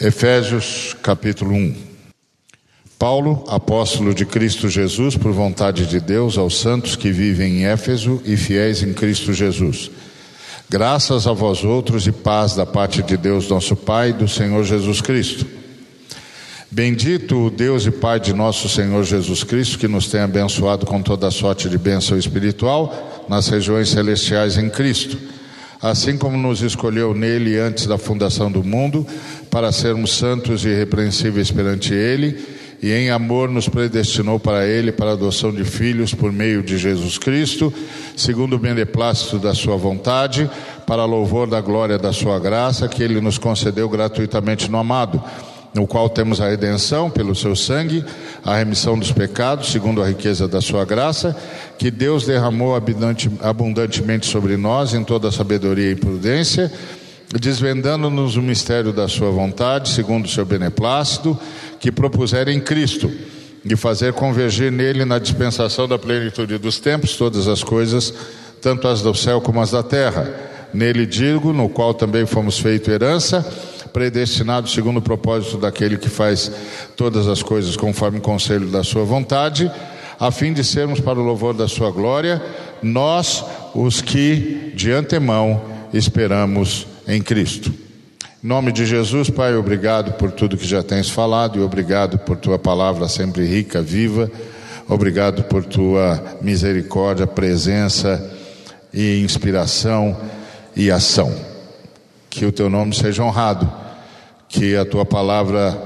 [0.00, 1.74] Efésios capítulo 1
[2.98, 8.18] Paulo, apóstolo de Cristo Jesus, por vontade de Deus, aos santos que vivem em Éfeso
[8.24, 9.90] e fiéis em Cristo Jesus.
[10.70, 14.64] Graças a vós outros e paz da parte de Deus, nosso Pai, e do Senhor
[14.64, 15.44] Jesus Cristo.
[16.70, 21.02] Bendito o Deus e Pai de nosso Senhor Jesus Cristo, que nos tem abençoado com
[21.02, 25.18] toda sorte de bênção espiritual nas regiões celestiais em Cristo
[25.82, 29.06] assim como nos escolheu nele antes da fundação do mundo,
[29.50, 32.38] para sermos santos e irrepreensíveis perante ele,
[32.82, 36.78] e em amor nos predestinou para ele para a adoção de filhos por meio de
[36.78, 37.72] Jesus Cristo,
[38.16, 40.50] segundo o beneplácito da sua vontade,
[40.86, 45.22] para louvor da glória da sua graça, que ele nos concedeu gratuitamente no amado
[45.72, 48.04] no qual temos a redenção pelo seu sangue,
[48.44, 51.36] a remissão dos pecados, segundo a riqueza da sua graça,
[51.78, 52.74] que Deus derramou
[53.40, 56.70] abundantemente sobre nós em toda sabedoria e prudência,
[57.38, 61.38] desvendando-nos o mistério da sua vontade, segundo o seu beneplácito,
[61.78, 63.10] que propuseram em Cristo,
[63.64, 68.12] de fazer convergir nele na dispensação da plenitude dos tempos todas as coisas,
[68.60, 70.48] tanto as do céu como as da terra.
[70.72, 73.46] Nele digo, no qual também fomos feito herança,
[73.92, 76.50] predestinado segundo o propósito daquele que faz
[76.96, 79.70] todas as coisas conforme o conselho da sua vontade,
[80.18, 82.42] a fim de sermos para o louvor da sua glória,
[82.82, 87.72] nós os que de antemão esperamos em Cristo.
[88.42, 92.36] Em nome de Jesus, Pai, obrigado por tudo que já tens falado e obrigado por
[92.36, 94.30] tua palavra sempre rica, viva.
[94.88, 98.30] Obrigado por tua misericórdia, presença
[98.92, 100.16] e inspiração
[100.74, 101.49] e ação.
[102.30, 103.70] Que o teu nome seja honrado
[104.50, 105.78] que a tua palavra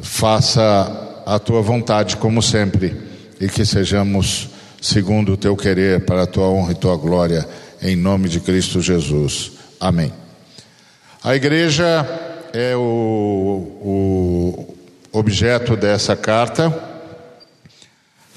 [0.00, 2.96] faça a tua vontade, como sempre,
[3.38, 4.48] e que sejamos
[4.80, 7.46] segundo o teu querer, para a tua honra e tua glória,
[7.82, 9.52] em nome de Cristo Jesus.
[9.78, 10.12] Amém.
[11.22, 12.08] A igreja
[12.52, 12.80] é o,
[13.82, 14.74] o
[15.12, 16.72] objeto dessa carta,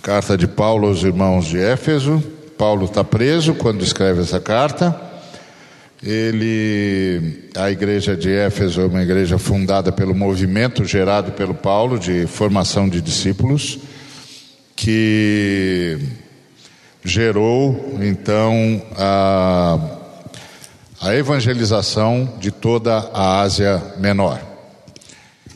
[0.01, 2.21] carta de Paulo aos irmãos de Éfeso.
[2.57, 5.06] Paulo está preso quando escreve essa carta.
[6.01, 12.27] Ele, a igreja de Éfeso é uma igreja fundada pelo movimento gerado pelo Paulo de
[12.27, 13.79] formação de discípulos,
[14.75, 15.97] que
[17.03, 19.79] gerou então a,
[21.01, 24.39] a evangelização de toda a Ásia Menor.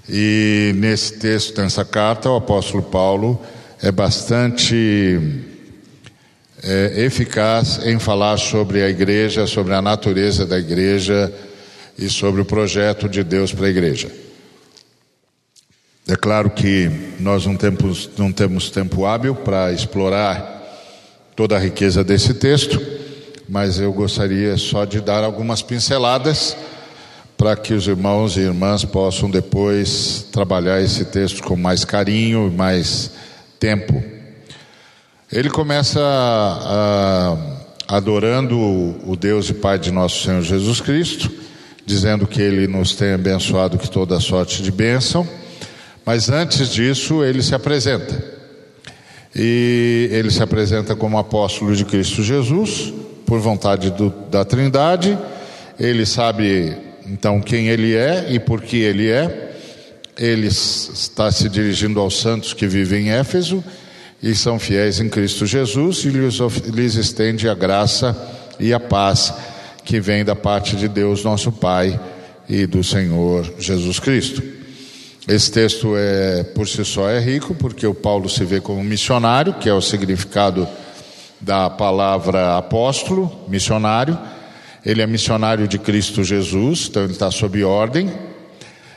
[0.10, 3.40] E nesse texto, nessa carta, o apóstolo Paulo
[3.80, 5.51] é bastante
[6.64, 11.32] é, eficaz em falar sobre a igreja, sobre a natureza da igreja
[11.98, 14.12] e sobre o projeto de Deus para a igreja.
[16.08, 16.90] É claro que
[17.20, 20.60] nós não temos, não temos tempo hábil para explorar
[21.36, 22.82] toda a riqueza desse texto,
[23.48, 26.56] mas eu gostaria só de dar algumas pinceladas
[27.38, 32.56] para que os irmãos e irmãs possam depois trabalhar esse texto com mais carinho e
[32.56, 33.12] mais
[33.60, 34.21] tempo.
[35.32, 37.38] Ele começa a,
[37.88, 41.32] a, adorando o Deus e Pai de nosso Senhor Jesus Cristo,
[41.86, 45.26] dizendo que Ele nos tem abençoado com toda sorte de bênção,
[46.06, 48.22] mas antes disso ele se apresenta.
[49.34, 52.94] E ele se apresenta como apóstolo de Cristo Jesus,
[53.26, 55.18] por vontade do, da Trindade.
[55.80, 56.76] Ele sabe
[57.06, 59.54] então quem ele é e por que ele é.
[60.18, 63.64] Ele está se dirigindo aos santos que vivem em Éfeso
[64.22, 66.38] e são fiéis em Cristo Jesus e lhes,
[66.74, 68.16] lhes estende a graça
[68.60, 69.34] e a paz
[69.84, 72.00] que vem da parte de Deus, nosso Pai,
[72.48, 74.44] e do Senhor Jesus Cristo.
[75.28, 79.54] Esse texto é por si só é rico, porque o Paulo se vê como missionário,
[79.54, 80.68] que é o significado
[81.40, 84.18] da palavra apóstolo, missionário.
[84.86, 88.12] Ele é missionário de Cristo Jesus, então ele está sob ordem.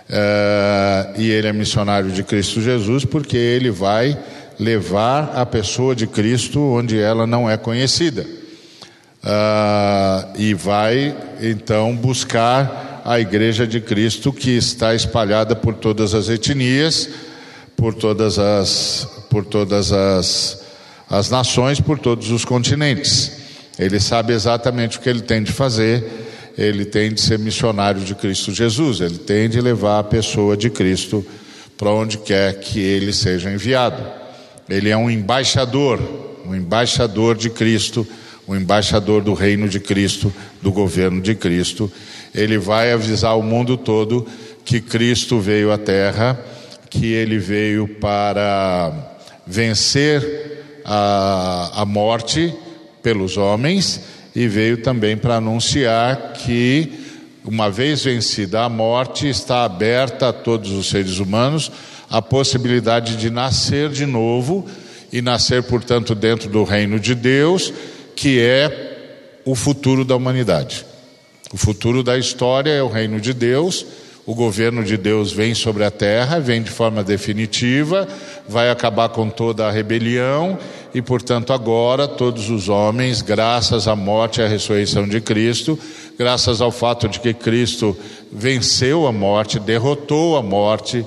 [0.08, 4.18] É, e ele é missionário de Cristo Jesus porque ele vai
[4.58, 8.26] levar a pessoa de Cristo onde ela não é conhecida.
[9.24, 16.28] Uh, e vai então buscar a igreja de Cristo que está espalhada por todas as
[16.28, 17.08] etnias,
[17.76, 20.62] por todas as, por todas as,
[21.08, 23.32] as nações, por todos os continentes.
[23.78, 26.04] Ele sabe exatamente o que ele tem de fazer,
[26.56, 30.70] ele tem de ser missionário de Cristo Jesus, ele tem de levar a pessoa de
[30.70, 31.24] Cristo
[31.76, 34.23] para onde quer que ele seja enviado.
[34.68, 36.00] Ele é um embaixador,
[36.46, 38.06] um embaixador de Cristo,
[38.46, 40.32] um embaixador do reino de Cristo,
[40.62, 41.90] do governo de Cristo.
[42.34, 44.26] Ele vai avisar o mundo todo
[44.64, 46.38] que Cristo veio à terra,
[46.88, 48.92] que ele veio para
[49.46, 52.54] vencer a, a morte
[53.02, 54.00] pelos homens
[54.34, 57.04] e veio também para anunciar que
[57.44, 61.70] uma vez vencida a morte, está aberta a todos os seres humanos
[62.10, 64.66] a possibilidade de nascer de novo
[65.12, 67.72] e nascer, portanto, dentro do reino de Deus,
[68.16, 70.84] que é o futuro da humanidade.
[71.52, 73.86] O futuro da história é o reino de Deus.
[74.26, 78.08] O governo de Deus vem sobre a terra, vem de forma definitiva,
[78.48, 80.58] vai acabar com toda a rebelião
[80.94, 85.78] e, portanto, agora todos os homens, graças à morte e à ressurreição de Cristo,
[86.18, 87.94] graças ao fato de que Cristo
[88.32, 91.04] venceu a morte, derrotou a morte,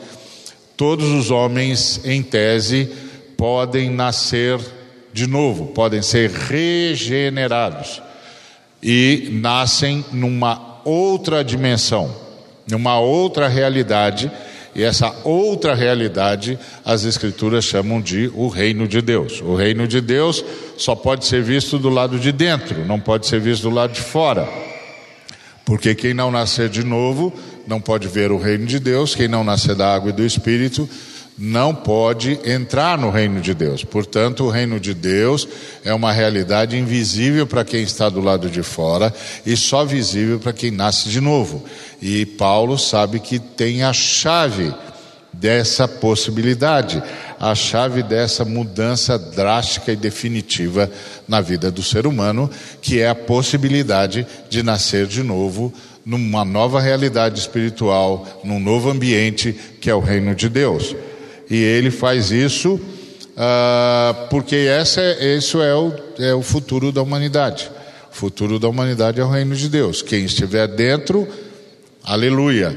[0.78, 2.88] todos os homens, em tese,
[3.36, 4.60] podem nascer
[5.12, 8.02] de novo, podem ser regenerados
[8.82, 12.14] e nascem numa outra dimensão,
[12.70, 14.32] numa outra realidade,
[14.76, 19.42] e essa outra realidade as Escrituras chamam de o reino de Deus.
[19.42, 20.46] O reino de Deus
[20.78, 24.02] só pode ser visto do lado de dentro, não pode ser visto do lado de
[24.02, 24.48] fora.
[25.66, 27.34] Porque quem não nascer de novo
[27.68, 30.90] não pode ver o reino de Deus, quem não nascer da água e do Espírito
[31.38, 33.84] não pode entrar no reino de Deus.
[33.84, 35.48] Portanto, o reino de Deus
[35.86, 39.14] é uma realidade invisível para quem está do lado de fora
[39.46, 41.64] e só visível para quem nasce de novo.
[42.02, 44.74] E Paulo sabe que tem a chave
[45.32, 47.04] dessa possibilidade,
[47.40, 50.90] a chave dessa mudança drástica e definitiva
[51.28, 52.50] na vida do ser humano,
[52.82, 55.72] que é a possibilidade de nascer de novo
[56.08, 60.96] numa nova realidade espiritual, num novo ambiente que é o reino de Deus
[61.50, 67.72] e ele faz isso uh, porque essa, é, é o, é o futuro da humanidade.
[68.12, 70.02] O futuro da humanidade é o reino de Deus.
[70.02, 71.28] Quem estiver dentro,
[72.04, 72.76] aleluia.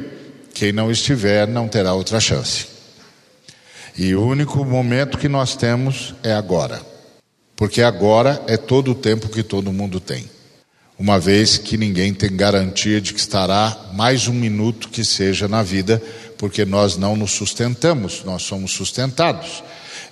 [0.55, 2.67] Quem não estiver, não terá outra chance.
[3.97, 6.81] E o único momento que nós temos é agora.
[7.57, 10.25] Porque agora é todo o tempo que todo mundo tem.
[11.01, 15.63] Uma vez que ninguém tem garantia de que estará mais um minuto que seja na
[15.63, 16.01] vida,
[16.37, 19.65] porque nós não nos sustentamos, nós somos sustentados.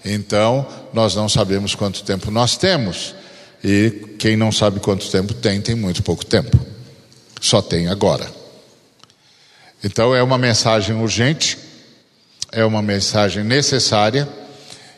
[0.02, 3.14] Então, nós não sabemos quanto tempo nós temos.
[3.62, 6.58] E quem não sabe quanto tempo tem, tem muito pouco tempo.
[7.38, 8.26] Só tem agora.
[9.84, 11.58] Então, é uma mensagem urgente,
[12.50, 14.26] é uma mensagem necessária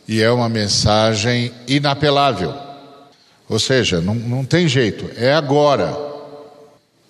[0.06, 2.69] e é uma mensagem inapelável.
[3.50, 5.92] Ou seja, não, não tem jeito, é agora.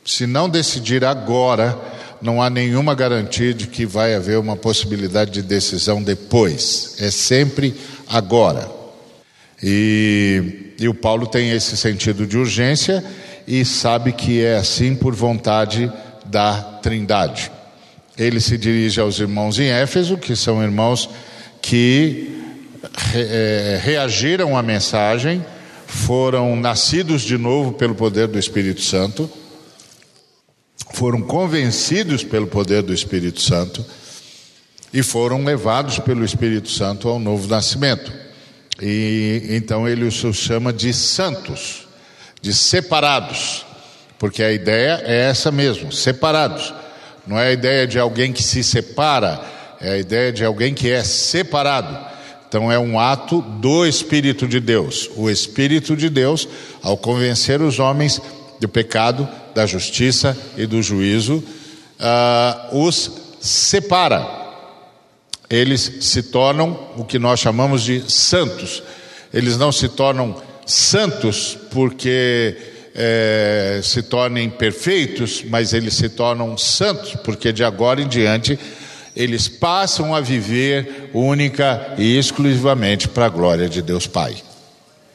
[0.07, 1.79] Se não decidir agora,
[2.23, 6.97] não há nenhuma garantia de que vai haver uma possibilidade de decisão depois.
[6.99, 7.75] É sempre
[8.09, 8.67] agora.
[9.63, 13.05] E, e o Paulo tem esse sentido de urgência
[13.47, 15.93] e sabe que é assim por vontade
[16.25, 17.53] da Trindade.
[18.17, 21.11] Ele se dirige aos irmãos em Éfeso, que são irmãos
[21.61, 22.41] que
[23.15, 25.45] é, reagiram à mensagem,
[25.91, 29.31] foram nascidos de novo pelo poder do Espírito Santo
[30.93, 33.85] foram convencidos pelo poder do Espírito Santo
[34.93, 38.13] e foram levados pelo Espírito Santo ao novo nascimento.
[38.83, 41.87] E então ele os chama de santos,
[42.41, 43.65] de separados,
[44.19, 46.75] porque a ideia é essa mesmo, separados.
[47.27, 49.41] Não é a ideia de alguém que se separa,
[49.81, 52.10] é a ideia de alguém que é separado.
[52.51, 55.09] Então é um ato do Espírito de Deus.
[55.15, 56.49] O Espírito de Deus,
[56.83, 58.21] ao convencer os homens
[58.59, 61.45] do pecado, da justiça e do juízo,
[62.01, 63.09] uh, os
[63.41, 64.27] separa.
[65.49, 68.83] Eles se tornam o que nós chamamos de santos.
[69.33, 70.35] Eles não se tornam
[70.67, 72.57] santos porque
[72.97, 78.59] é, se tornem perfeitos, mas eles se tornam santos porque de agora em diante
[79.21, 84.35] eles passam a viver única e exclusivamente para a glória de Deus Pai.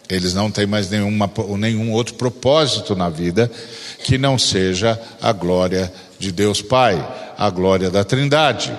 [0.08, 3.50] Eles não têm mais nenhuma, nenhum outro propósito na vida
[4.04, 7.04] que não seja a glória de Deus Pai,
[7.36, 8.72] a glória da Trindade,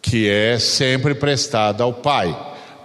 [0.00, 2.34] que é sempre prestada ao Pai.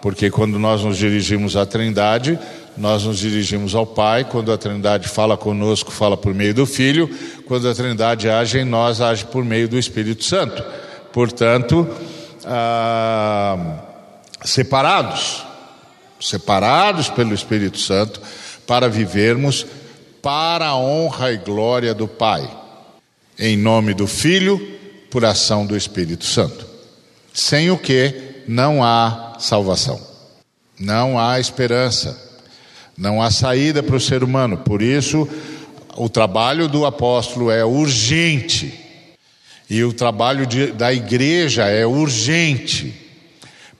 [0.02, 2.38] Porque quando nós nos dirigimos à Trindade,
[2.76, 7.10] nós nos dirigimos ao Pai, quando a Trindade fala conosco, fala por meio do Filho,
[7.46, 10.62] quando a Trindade age em nós, age por meio do Espírito Santo.
[11.12, 11.88] Portanto,
[12.46, 13.80] ah,
[14.44, 15.48] separados
[16.20, 18.22] separados pelo Espírito Santo,
[18.66, 19.66] para vivermos
[20.22, 22.50] para a honra e glória do Pai,
[23.38, 24.60] em nome do Filho,
[25.10, 26.66] por ação do Espírito Santo.
[27.34, 30.02] Sem o que não há salvação,
[30.80, 32.20] não há esperança,
[32.98, 34.58] não há saída para o ser humano.
[34.58, 35.28] Por isso,
[35.96, 38.87] o trabalho do apóstolo é urgente,
[39.70, 43.08] e o trabalho de, da igreja é urgente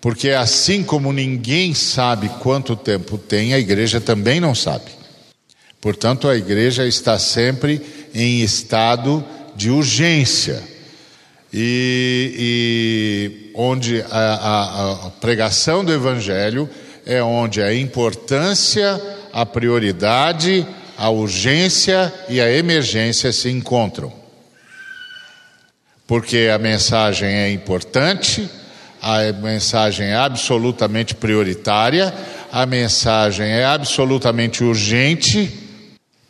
[0.08, 4.92] porque assim como ninguém sabe quanto tempo tem, a igreja também não sabe.
[5.82, 7.82] Portanto, a igreja está sempre
[8.14, 9.24] em estado
[9.56, 10.64] de urgência.
[11.54, 16.70] E, e onde a, a, a pregação do Evangelho
[17.06, 19.02] é onde a importância,
[19.34, 20.68] a prioridade,
[20.98, 24.12] a urgência e a emergência se encontram.
[26.08, 28.50] Porque a mensagem é importante,
[29.02, 32.14] a mensagem é absolutamente prioritária,
[32.52, 35.52] a mensagem é absolutamente urgente,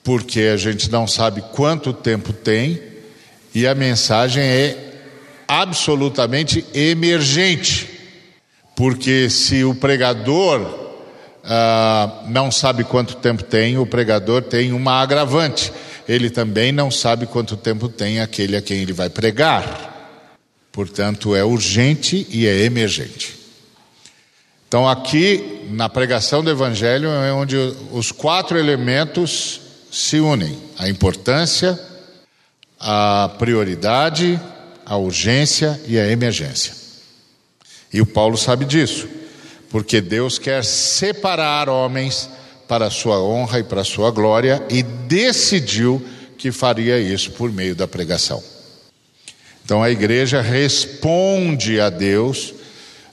[0.03, 2.81] porque a gente não sabe quanto tempo tem,
[3.53, 4.93] e a mensagem é
[5.47, 7.87] absolutamente emergente,
[8.75, 10.87] porque se o pregador
[11.43, 15.71] ah, não sabe quanto tempo tem, o pregador tem uma agravante.
[16.07, 20.29] Ele também não sabe quanto tempo tem aquele a quem ele vai pregar.
[20.71, 23.35] Portanto, é urgente e é emergente.
[24.67, 27.55] Então, aqui na pregação do Evangelho é onde
[27.91, 29.61] os quatro elementos
[29.91, 31.79] se unem: a importância,
[32.79, 34.39] a prioridade,
[34.85, 36.73] a urgência e a emergência.
[37.91, 39.07] E o Paulo sabe disso
[39.69, 42.29] porque Deus quer separar homens
[42.67, 46.03] para a sua honra e para a sua glória e decidiu
[46.37, 48.43] que faria isso por meio da pregação.
[49.63, 52.53] Então a igreja responde a Deus,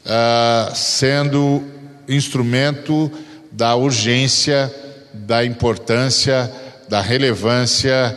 [0.04, 1.64] uh, sendo
[2.08, 3.10] instrumento
[3.50, 4.72] da urgência,
[5.12, 6.50] da importância,
[6.88, 8.16] da relevância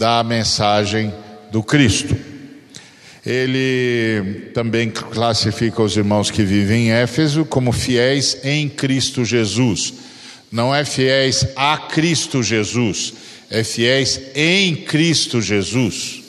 [0.00, 1.12] da mensagem
[1.50, 2.16] do Cristo.
[3.24, 9.92] Ele também classifica os irmãos que vivem em Éfeso como fiéis em Cristo Jesus.
[10.50, 13.14] Não é fiéis a Cristo Jesus,
[13.48, 16.22] é fiéis em Cristo Jesus,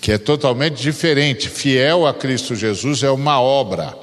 [0.00, 1.48] que é totalmente diferente.
[1.48, 3.96] Fiel a Cristo Jesus é uma obra.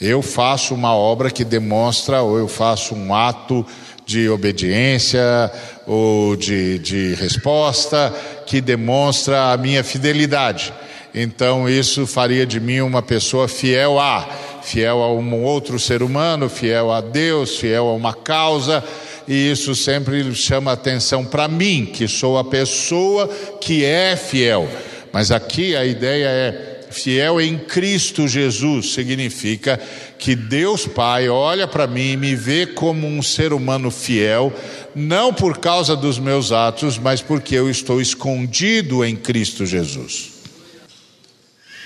[0.00, 3.64] Eu faço uma obra que demonstra, ou eu faço um ato
[4.04, 5.50] de obediência
[5.86, 8.12] ou de, de resposta
[8.46, 10.72] que demonstra a minha fidelidade.
[11.14, 14.28] Então isso faria de mim uma pessoa fiel a,
[14.62, 18.82] fiel a um outro ser humano, fiel a Deus, fiel a uma causa,
[19.26, 23.28] e isso sempre chama atenção para mim, que sou a pessoa
[23.60, 24.68] que é fiel.
[25.12, 29.80] Mas aqui a ideia é fiel em Cristo Jesus significa
[30.18, 34.52] que Deus Pai olha para mim e me vê como um ser humano fiel,
[34.94, 40.31] não por causa dos meus atos, mas porque eu estou escondido em Cristo Jesus.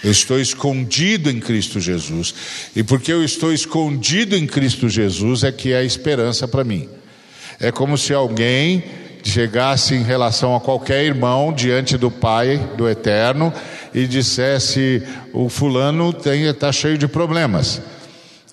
[0.07, 2.33] Eu estou escondido em Cristo Jesus.
[2.77, 6.89] E porque eu estou escondido em Cristo Jesus é que é a esperança para mim.
[7.59, 8.85] É como se alguém
[9.25, 13.53] chegasse em relação a qualquer irmão diante do Pai do Eterno
[13.93, 17.83] e dissesse: o fulano está cheio de problemas.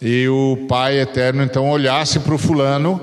[0.01, 2.99] E o Pai Eterno então olhasse para o fulano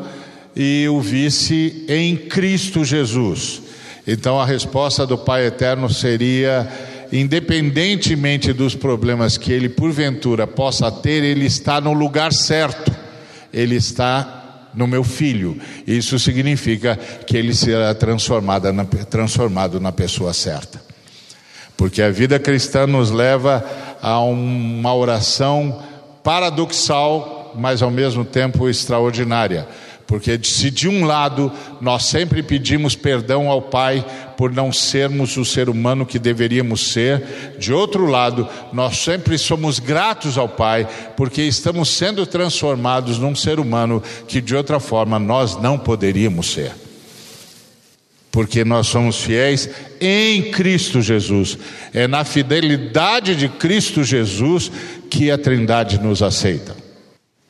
[0.56, 3.62] e o visse em Cristo Jesus.
[4.04, 6.68] Então a resposta do Pai Eterno seria:
[7.12, 12.94] independentemente dos problemas que ele porventura possa ter, ele está no lugar certo,
[13.52, 15.60] ele está no meu filho.
[15.86, 20.80] Isso significa que ele será transformado na, transformado na pessoa certa.
[21.76, 23.64] Porque a vida cristã nos leva
[24.02, 25.82] a uma oração
[26.22, 29.66] paradoxal, mas ao mesmo tempo extraordinária.
[30.10, 34.04] Porque se de um lado nós sempre pedimos perdão ao Pai
[34.36, 39.78] por não sermos o ser humano que deveríamos ser, de outro lado nós sempre somos
[39.78, 45.56] gratos ao Pai porque estamos sendo transformados num ser humano que de outra forma nós
[45.62, 46.72] não poderíamos ser
[48.32, 49.68] porque nós somos fiéis
[50.00, 51.58] em Cristo Jesus.
[51.92, 54.70] É na fidelidade de Cristo Jesus
[55.10, 56.79] que a Trindade nos aceita.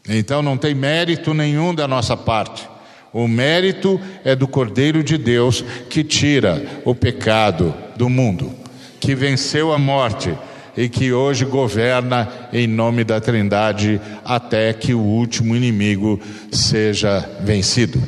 [0.08, 2.68] Então não tem mérito nenhum da nossa parte.
[3.12, 8.54] O mérito é do Cordeiro de Deus que tira o pecado do mundo,
[9.00, 10.32] que venceu a morte
[10.76, 16.20] e que hoje governa em nome da Trindade até que o último inimigo
[16.52, 18.00] seja vencido.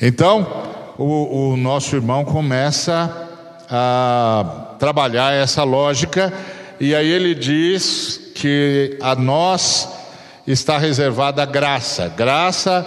[0.00, 0.46] Então,
[0.98, 3.28] o, o nosso irmão começa
[3.68, 6.32] a trabalhar essa lógica,
[6.78, 9.88] e aí ele diz que a nós
[10.46, 12.08] está reservada a graça.
[12.08, 12.86] Graça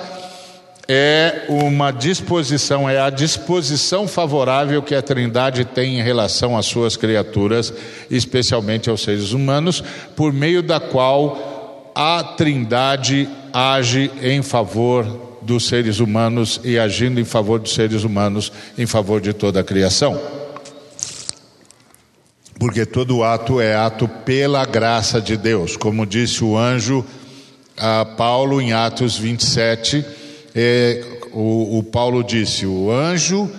[0.87, 6.97] é uma disposição, é a disposição favorável que a Trindade tem em relação às suas
[6.97, 7.71] criaturas,
[8.09, 9.83] especialmente aos seres humanos,
[10.15, 17.25] por meio da qual a Trindade age em favor dos seres humanos e agindo em
[17.25, 20.19] favor dos seres humanos, em favor de toda a criação.
[22.59, 27.05] Porque todo ato é ato pela graça de Deus, como disse o anjo
[27.79, 30.05] a Paulo em Atos 27,
[30.53, 33.49] é, o, o Paulo disse: O anjo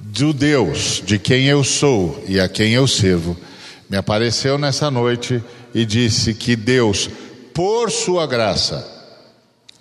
[0.00, 3.36] do Deus de quem eu sou e a quem eu sirvo,
[3.88, 5.42] me apareceu nessa noite
[5.74, 7.08] e disse que Deus,
[7.52, 8.86] por sua graça,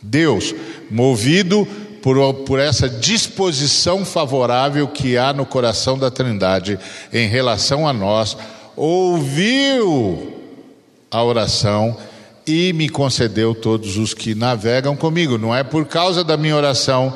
[0.01, 0.53] Deus,
[0.89, 1.67] movido
[2.01, 6.77] por, por essa disposição favorável que há no coração da Trindade
[7.11, 8.37] em relação a nós,
[8.75, 10.33] ouviu
[11.09, 11.95] a oração
[12.45, 15.37] e me concedeu todos os que navegam comigo.
[15.37, 17.13] Não é por causa da minha oração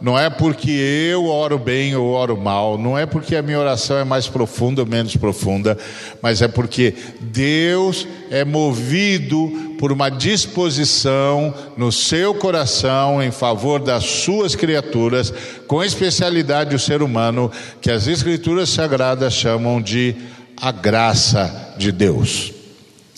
[0.00, 3.98] não é porque eu oro bem ou oro mal, não é porque a minha oração
[3.98, 5.76] é mais profunda ou menos profunda,
[6.22, 14.04] mas é porque Deus é movido por uma disposição no seu coração em favor das
[14.04, 15.32] suas criaturas,
[15.66, 20.16] com especialidade o ser humano, que as Escrituras Sagradas chamam de
[20.56, 22.59] a graça de Deus.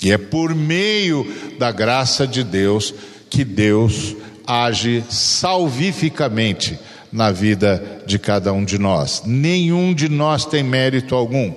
[0.03, 1.27] E é por meio
[1.59, 2.93] da graça de Deus
[3.31, 4.17] que Deus
[4.47, 6.79] age salvificamente
[7.13, 9.23] na vida de cada um de nós.
[9.25, 11.53] Nenhum de nós tem mérito algum.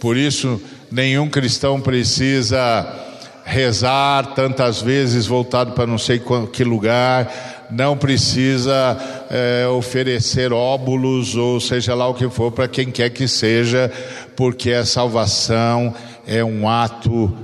[0.00, 0.60] Por isso,
[0.90, 3.00] nenhum cristão precisa
[3.44, 6.20] rezar tantas vezes voltado para não sei
[6.52, 8.96] que lugar, não precisa
[9.30, 13.92] é, oferecer óbulos ou seja lá o que for para quem quer que seja,
[14.34, 15.94] porque a salvação
[16.26, 17.43] é um ato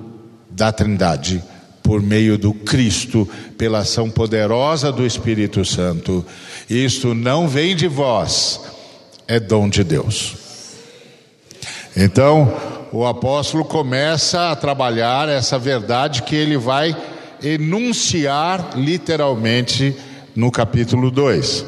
[0.60, 1.42] da Trindade
[1.82, 3.26] por meio do Cristo,
[3.56, 6.22] pela ação poderosa do Espírito Santo.
[6.68, 8.60] Isto não vem de vós,
[9.26, 10.34] é dom de Deus.
[11.96, 12.54] Então,
[12.92, 16.94] o apóstolo começa a trabalhar essa verdade que ele vai
[17.42, 19.96] enunciar literalmente
[20.36, 21.64] no capítulo 2.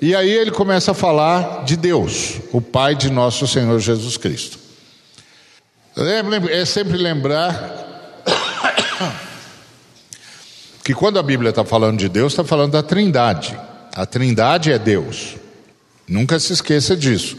[0.00, 4.56] E aí ele começa a falar de Deus, o Pai de nosso Senhor Jesus Cristo.
[6.48, 7.86] É sempre lembrar
[10.84, 13.58] que quando a Bíblia está falando de Deus, está falando da Trindade.
[13.94, 15.36] A Trindade é Deus.
[16.08, 17.36] Nunca se esqueça disso.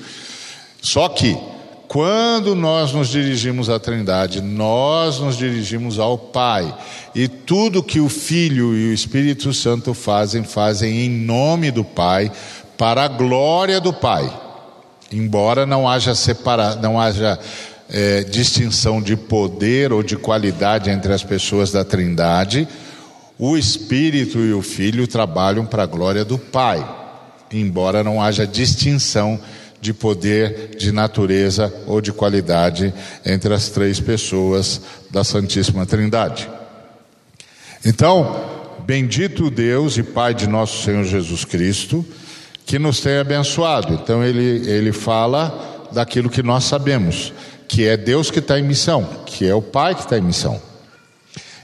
[0.82, 1.38] Só que,
[1.88, 6.76] quando nós nos dirigimos à Trindade, nós nos dirigimos ao Pai.
[7.16, 12.32] E tudo que o Filho e o Espírito Santo fazem, fazem em nome do Pai,
[12.78, 14.32] para a glória do Pai.
[15.12, 17.40] Embora não haja separa, não haja
[17.90, 22.68] é, distinção de poder ou de qualidade entre as pessoas da Trindade,
[23.40, 26.86] o Espírito e o Filho trabalham para a glória do Pai,
[27.52, 29.40] embora não haja distinção
[29.80, 32.94] de poder, de natureza ou de qualidade
[33.26, 36.50] entre as três pessoas da Santíssima Trindade.
[37.86, 38.44] Então,
[38.86, 42.06] bendito Deus e Pai de nosso Senhor Jesus Cristo,
[42.66, 43.94] que nos tem abençoado.
[43.94, 47.32] Então, ele, ele fala daquilo que nós sabemos,
[47.68, 50.62] que é Deus que está em missão, que é o Pai que está em missão.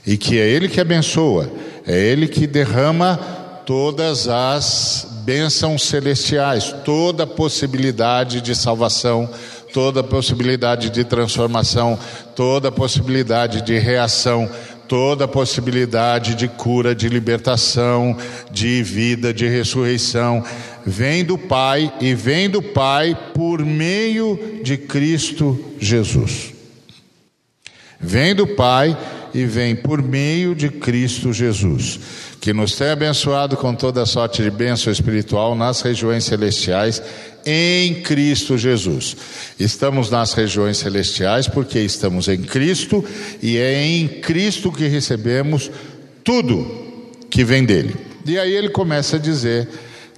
[0.06, 1.50] E que é Ele que abençoa,
[1.86, 3.16] é Ele que derrama
[3.64, 9.28] todas as bênçãos celestiais, toda possibilidade de salvação,
[9.72, 11.98] toda possibilidade de transformação,
[12.36, 14.48] toda possibilidade de reação,
[14.88, 18.16] toda possibilidade de cura, de libertação,
[18.50, 20.44] de vida, de ressurreição,
[20.84, 26.52] vem do Pai e vem do Pai por meio de Cristo Jesus.
[28.00, 28.96] Vem do Pai
[29.34, 31.98] e vem por meio de Cristo Jesus,
[32.44, 37.02] que nos tem abençoado com toda sorte de bênção espiritual nas regiões celestiais
[37.46, 39.16] em Cristo Jesus.
[39.58, 43.02] Estamos nas regiões celestiais porque estamos em Cristo
[43.42, 45.70] e é em Cristo que recebemos
[46.22, 46.66] tudo
[47.30, 47.96] que vem dele.
[48.26, 49.66] E aí ele começa a dizer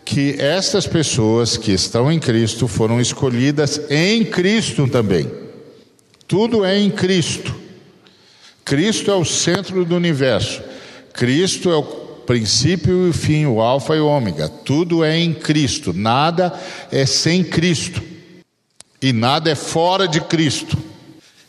[0.04, 5.30] que estas pessoas que estão em Cristo foram escolhidas em Cristo também.
[6.26, 7.54] Tudo é em Cristo.
[8.64, 10.60] Cristo é o centro do universo.
[11.12, 14.48] Cristo é o princípio e o fim, o alfa e o ômega.
[14.48, 15.92] Tudo é em Cristo.
[15.92, 16.52] Nada
[16.90, 18.02] é sem Cristo.
[19.00, 20.76] E nada é fora de Cristo.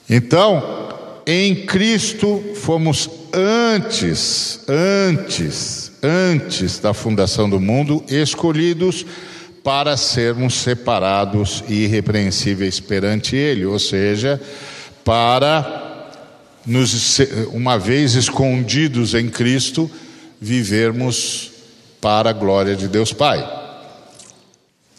[0.10, 0.88] Então,
[1.26, 9.06] em Cristo fomos antes, antes, antes da fundação do mundo, escolhidos
[9.64, 14.40] para sermos separados e irrepreensíveis perante Ele, ou seja,
[15.04, 16.10] para
[16.66, 17.20] nos,
[17.52, 19.92] uma vez escondidos em Cristo,
[20.40, 21.52] vivermos
[22.02, 23.46] para a glória de Deus Pai.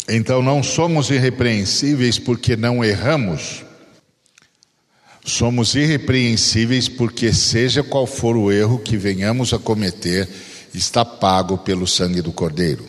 [0.08, 3.62] Então não somos irrepreensíveis porque não erramos,
[5.24, 10.26] somos irrepreensíveis porque, seja qual for o erro que venhamos a cometer,
[10.74, 12.86] está pago pelo sangue do Cordeiro.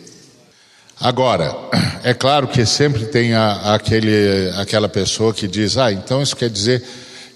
[0.98, 1.54] Agora,
[2.02, 6.48] é claro que sempre tem a, aquele, aquela pessoa que diz: ah, então isso quer
[6.48, 6.82] dizer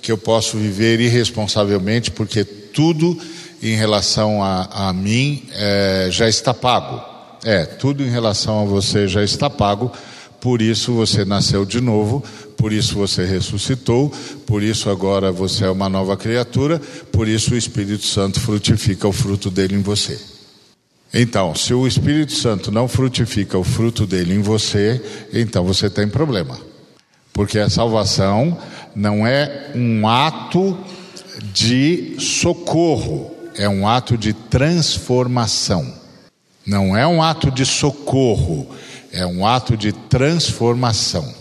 [0.00, 3.18] que eu posso viver irresponsavelmente, porque tudo
[3.64, 7.02] em relação a, a mim é, já está pago.
[7.44, 9.90] É, tudo em relação a você já está pago,
[10.40, 12.22] por isso você nasceu de novo,
[12.56, 14.12] por isso você ressuscitou,
[14.46, 19.12] por isso agora você é uma nova criatura, por isso o Espírito Santo frutifica o
[19.12, 20.18] fruto dele em você.
[21.12, 25.00] Então, se o Espírito Santo não frutifica o fruto dele em você,
[25.32, 26.58] então você tem problema.
[27.32, 28.58] Porque a salvação
[28.94, 30.76] não é um ato
[31.52, 35.92] de socorro, é um ato de transformação.
[36.66, 38.66] Não é um ato de socorro,
[39.12, 41.32] é um ato de transformação.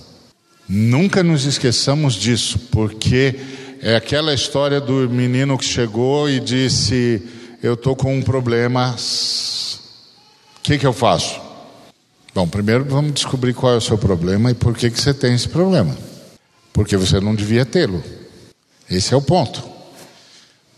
[0.67, 3.39] Nunca nos esqueçamos disso, porque
[3.82, 7.21] é aquela história do menino que chegou e disse:
[7.62, 11.41] Eu estou com um problema, o que, que eu faço?
[12.34, 15.36] Bom, primeiro vamos descobrir qual é o seu problema e por que, que você tem
[15.36, 15.95] esse problema.
[16.71, 18.04] Porque você não devia tê-lo.
[18.89, 19.73] Esse é o ponto.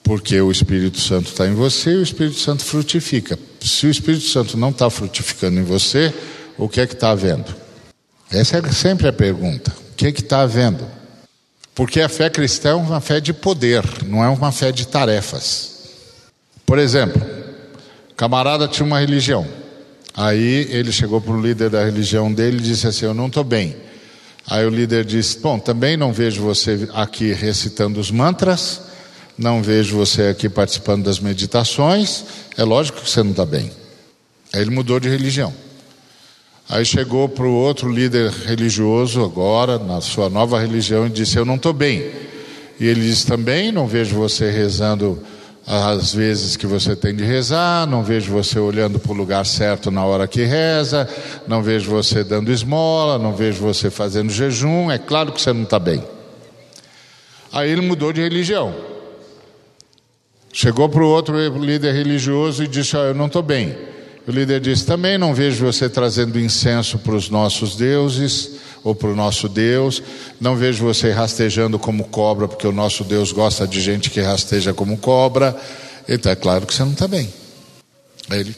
[0.06, 3.38] Porque o Espírito Santo está em você e o Espírito Santo frutifica.
[3.60, 6.14] Se o Espírito Santo não está frutificando em você,
[6.60, 7.54] o que é que está havendo?
[8.32, 9.74] Essa é sempre a pergunta.
[9.92, 10.86] O que é que está havendo?
[11.74, 15.74] Porque a fé cristã é uma fé de poder, não é uma fé de tarefas.
[16.68, 17.22] Por exemplo,
[18.16, 19.46] camarada tinha uma religião.
[20.16, 23.44] Aí ele chegou para o líder da religião dele e disse assim: Eu não estou
[23.44, 23.76] bem.
[24.48, 28.82] Aí o líder disse: Bom, também não vejo você aqui recitando os mantras,
[29.38, 32.24] não vejo você aqui participando das meditações,
[32.58, 33.72] é lógico que você não está bem.
[34.54, 35.54] Aí ele mudou de religião.
[36.68, 41.46] Aí chegou para o outro líder religioso, agora, na sua nova religião, e disse: Eu
[41.46, 42.12] não estou bem.
[42.80, 45.22] E ele disse também: Não vejo você rezando
[45.68, 49.90] as vezes que você tem de rezar, não vejo você olhando para o lugar certo
[49.90, 51.10] na hora que reza,
[51.48, 54.90] não vejo você dando esmola, não vejo você fazendo jejum.
[54.90, 56.04] É claro que você não está bem.
[57.52, 58.95] Aí ele mudou de religião.
[60.58, 63.76] Chegou para o outro líder religioso e disse: oh, Eu não estou bem.
[64.26, 69.10] O líder disse: Também não vejo você trazendo incenso para os nossos deuses ou para
[69.10, 70.02] o nosso Deus.
[70.40, 74.74] Não vejo você rastejando como cobra, porque o nosso Deus gosta de gente que rasteja
[74.74, 75.54] como cobra.
[76.08, 77.28] Então é claro que você não está bem.
[78.30, 78.56] Aí ele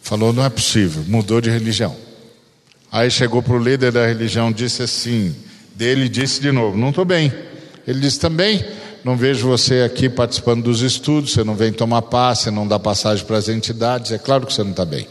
[0.00, 1.94] falou: Não é possível, mudou de religião.
[2.90, 5.36] Aí chegou para o líder da religião, disse assim:
[5.74, 7.30] Dele disse de novo: Não estou bem.
[7.86, 8.64] Ele disse também
[9.04, 13.24] não vejo você aqui participando dos estudos, você não vem tomar passe, não dá passagem
[13.24, 15.06] para as entidades, é claro que você não está bem.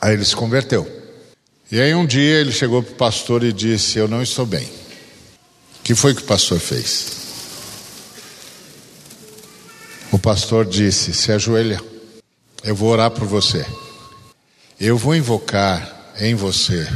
[0.00, 0.86] Aí ele se converteu.
[1.70, 4.64] E aí um dia ele chegou para o pastor e disse: Eu não estou bem.
[4.64, 7.06] O que foi que o pastor fez?
[10.12, 11.80] O pastor disse: Se ajoelha,
[12.62, 13.64] eu vou orar por você.
[14.80, 16.86] Eu vou invocar em você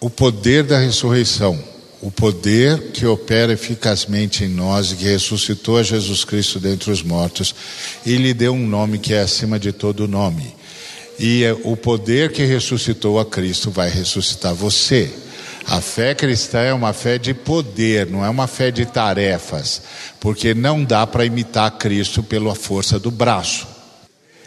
[0.00, 1.75] o poder da ressurreição
[2.06, 7.02] o poder que opera eficazmente em nós e que ressuscitou a Jesus Cristo dentre os
[7.02, 7.52] mortos
[8.04, 10.54] e lhe deu um nome que é acima de todo nome.
[11.18, 15.12] E é o poder que ressuscitou a Cristo vai ressuscitar você.
[15.66, 19.82] A fé cristã é uma fé de poder, não é uma fé de tarefas,
[20.20, 23.66] porque não dá para imitar Cristo pela força do braço.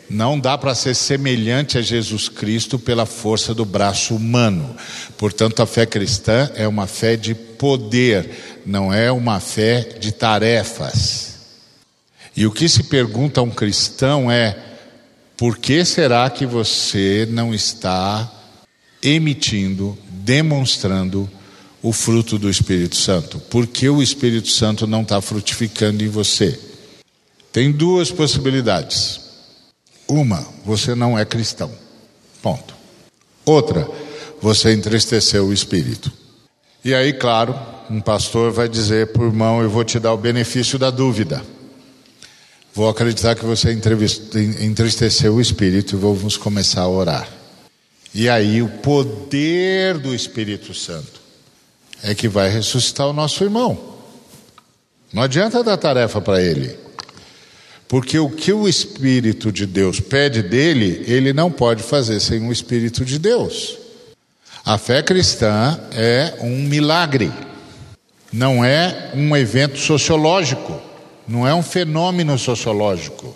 [0.10, 4.78] Não dá para ser semelhante a Jesus Cristo pela força do braço humano.
[5.18, 11.36] Portanto, a fé cristã é uma fé de poder, não é uma fé de tarefas.
[12.36, 14.58] E o que se pergunta a um cristão é:
[15.38, 18.32] por que será que você não está
[19.04, 21.30] emitindo, demonstrando
[21.84, 23.40] o fruto do Espírito Santo?
[23.40, 26.58] Por que o Espírito Santo não está frutificando em você?
[27.52, 29.20] Tem duas possibilidades.
[30.08, 31.72] Uma, você não é cristão.
[32.42, 32.74] Ponto.
[33.46, 33.88] Outra,
[34.42, 36.12] você entristeceu o espírito.
[36.90, 37.56] E aí, claro,
[37.88, 41.44] um pastor vai dizer para o irmão: Eu vou te dar o benefício da dúvida.
[42.74, 43.72] Vou acreditar que você
[44.60, 47.30] entristeceu o espírito e vamos começar a orar.
[48.12, 51.22] E aí, o poder do Espírito Santo
[52.02, 53.78] é que vai ressuscitar o nosso irmão.
[55.14, 56.76] Não adianta dar tarefa para ele.
[57.88, 62.52] Porque o que o Espírito de Deus pede dele, ele não pode fazer sem o
[62.52, 63.78] Espírito de Deus.
[64.70, 67.32] A fé cristã é um milagre,
[68.32, 70.80] não é um evento sociológico,
[71.28, 73.36] não é um fenômeno sociológico.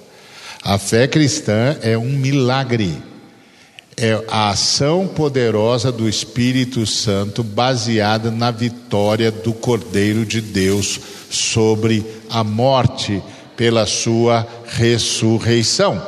[0.63, 3.01] A fé cristã é um milagre,
[3.97, 10.99] é a ação poderosa do Espírito Santo baseada na vitória do Cordeiro de Deus
[11.31, 13.23] sobre a morte
[13.57, 15.99] pela sua ressurreição.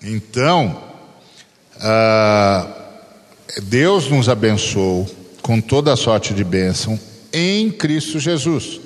[0.00, 0.80] Então,
[1.80, 2.77] ah,
[3.62, 5.08] Deus nos abençoou
[5.42, 6.98] com toda a sorte de bênção
[7.32, 8.80] em Cristo Jesus.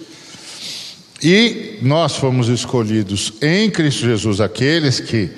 [1.22, 5.30] E nós fomos escolhidos em Cristo Jesus, aqueles que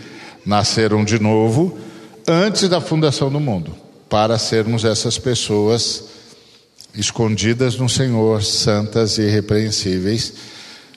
[0.44, 1.78] nasceram de novo
[2.26, 3.74] antes da fundação do mundo
[4.08, 6.04] para sermos essas pessoas
[6.94, 10.32] escondidas no Senhor, santas e irrepreensíveis,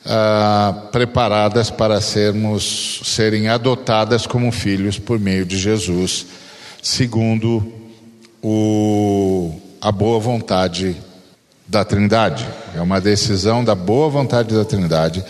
[0.05, 6.27] ah, preparadas para sermos serem adotadas como filhos por meio de Jesus,
[6.81, 7.86] segundo
[8.41, 10.95] o, a boa vontade
[11.67, 12.47] da Trindade.
[12.75, 15.23] É uma decisão da boa vontade da Trindade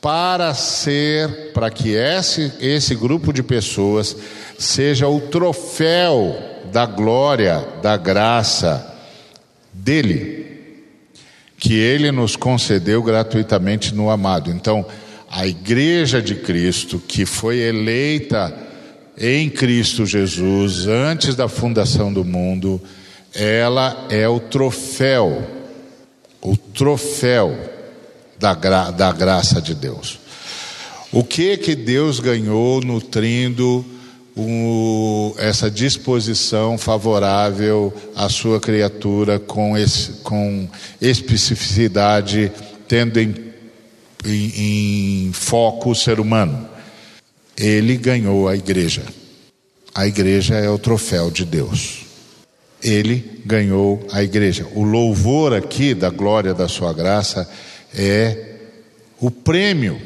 [0.00, 4.16] para ser, para que esse, esse grupo de pessoas
[4.58, 6.36] seja o troféu
[6.72, 8.94] da glória, da graça
[9.72, 10.46] dele,
[11.58, 14.50] que ele nos concedeu gratuitamente no amado.
[14.50, 14.86] Então,
[15.30, 18.65] a igreja de Cristo, que foi eleita
[19.18, 22.80] em Cristo Jesus antes da fundação do mundo,
[23.34, 25.42] ela é o troféu,
[26.42, 27.56] o troféu
[28.38, 30.18] da, gra da graça de Deus.
[31.12, 33.84] O que que Deus ganhou nutrindo
[34.36, 40.68] o, essa disposição favorável à sua criatura com, esse, com
[41.00, 42.52] especificidade,
[42.86, 43.34] tendo em,
[44.26, 46.75] em, em foco o ser humano?
[47.58, 49.02] Ele ganhou a igreja.
[49.94, 52.04] A igreja é o troféu de Deus.
[52.82, 54.66] Ele ganhou a igreja.
[54.74, 57.48] O louvor aqui da glória da sua graça
[57.94, 58.56] é
[59.18, 60.00] o prêmio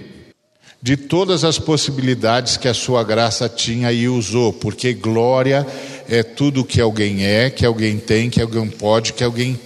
[0.82, 5.66] de todas as possibilidades que a sua graça tinha e usou, porque glória
[6.08, 9.58] é tudo que alguém é, que alguém tem, que alguém pode, que alguém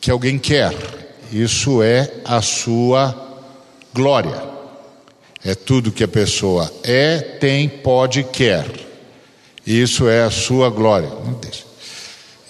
[0.00, 0.72] que alguém quer.
[1.32, 3.14] Isso é a sua
[3.92, 4.55] glória.
[5.46, 8.66] É tudo que a pessoa é, tem, pode, quer.
[9.64, 11.08] Isso é a sua glória.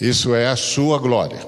[0.00, 1.46] Isso é a sua glória.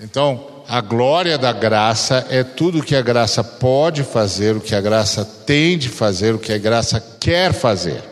[0.00, 4.80] Então, a glória da graça é tudo que a graça pode fazer, o que a
[4.80, 8.02] graça tem de fazer, o que a graça quer fazer,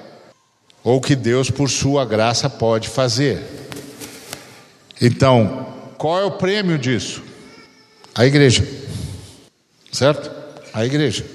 [0.85, 3.43] ou que Deus, por sua graça, pode fazer.
[5.01, 5.67] Então,
[5.99, 7.25] qual é o prêmio disso?
[8.15, 8.65] A igreja,
[9.91, 10.31] certo?
[10.73, 11.32] A igreja.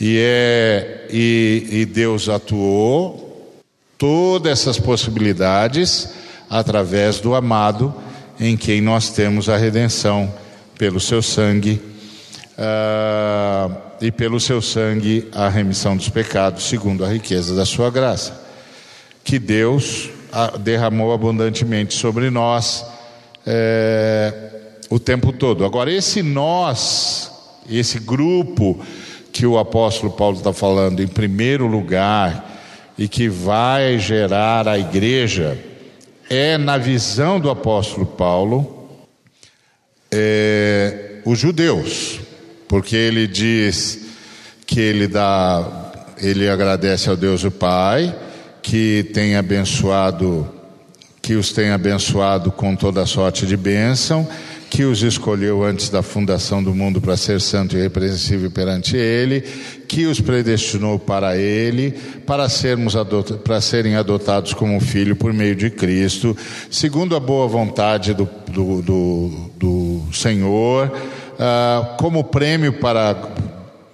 [0.00, 3.54] E, é, e, e Deus atuou
[3.96, 6.10] todas essas possibilidades
[6.50, 7.94] através do amado
[8.38, 10.32] em quem nós temos a redenção
[10.78, 11.80] pelo seu sangue
[12.58, 18.38] uh, e pelo seu sangue a remissão dos pecados, segundo a riqueza da sua graça,
[19.24, 22.84] que Deus uh, derramou abundantemente sobre nós
[23.46, 24.56] uh,
[24.90, 25.64] o tempo todo.
[25.64, 27.30] Agora, esse nós,
[27.68, 28.78] esse grupo
[29.36, 32.58] que o apóstolo Paulo está falando, em primeiro lugar,
[32.96, 35.58] e que vai gerar a igreja,
[36.30, 38.88] é, na visão do apóstolo Paulo,
[40.10, 42.18] é, os judeus,
[42.66, 44.06] porque ele diz
[44.66, 48.16] que ele dá, ele agradece ao Deus o Pai,
[48.62, 50.50] que tem abençoado,
[51.20, 54.26] que os tem abençoado com toda sorte de bênção,
[54.70, 59.40] que os escolheu antes da fundação do mundo para ser santo e repreensível perante Ele,
[59.88, 61.92] que os predestinou para Ele,
[62.26, 62.94] para, sermos
[63.44, 66.36] para serem adotados como filho por meio de Cristo,
[66.70, 73.14] segundo a boa vontade do, do, do, do Senhor, uh, como prêmio para,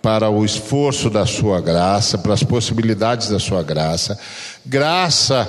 [0.01, 4.19] para o esforço da Sua graça, para as possibilidades da Sua graça,
[4.65, 5.49] graça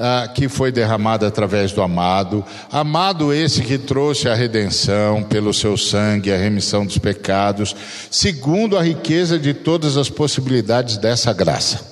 [0.00, 5.76] ah, que foi derramada através do amado, amado esse que trouxe a redenção pelo seu
[5.76, 7.76] sangue, a remissão dos pecados,
[8.10, 11.90] segundo a riqueza de todas as possibilidades dessa graça.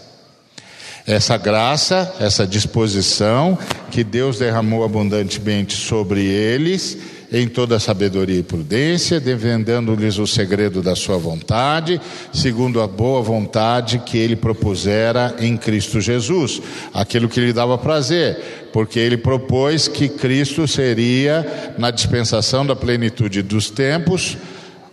[1.06, 3.58] Essa graça, essa disposição
[3.90, 6.98] que Deus derramou abundantemente sobre eles,
[7.30, 12.00] em toda sabedoria e prudência, defendendo-lhes o segredo da sua vontade,
[12.32, 16.62] segundo a boa vontade que ele propusera em Cristo Jesus,
[16.92, 23.42] aquilo que lhe dava prazer, porque ele propôs que Cristo seria, na dispensação da plenitude
[23.42, 24.36] dos tempos,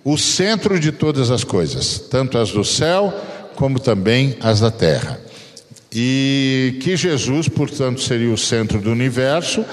[0.04, 3.14] o centro de todas as coisas, tanto as do céu
[3.56, 5.20] como também as da terra.
[5.92, 9.64] E que Jesus, portanto, seria o centro do universo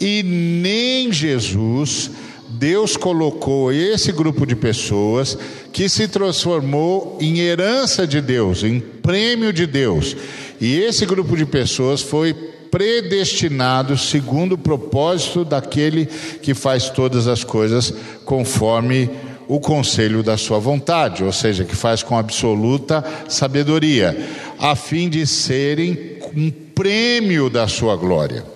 [0.00, 2.10] e nem Jesus,
[2.48, 5.36] Deus colocou esse grupo de pessoas
[5.72, 10.16] que se transformou em herança de Deus, em prêmio de Deus.
[10.60, 12.32] E esse grupo de pessoas foi
[12.70, 16.06] predestinado segundo o propósito daquele
[16.42, 17.92] que faz todas as coisas
[18.24, 19.10] conforme
[19.48, 24.16] o conselho da sua vontade, ou seja, que faz com absoluta sabedoria,
[24.58, 28.55] a fim de serem um prêmio da sua glória.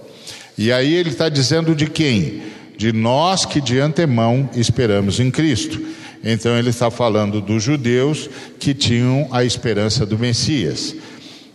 [0.57, 2.43] E aí ele está dizendo de quem?
[2.77, 5.81] De nós que de antemão esperamos em Cristo.
[6.23, 10.95] Então ele está falando dos judeus que tinham a esperança do Messias.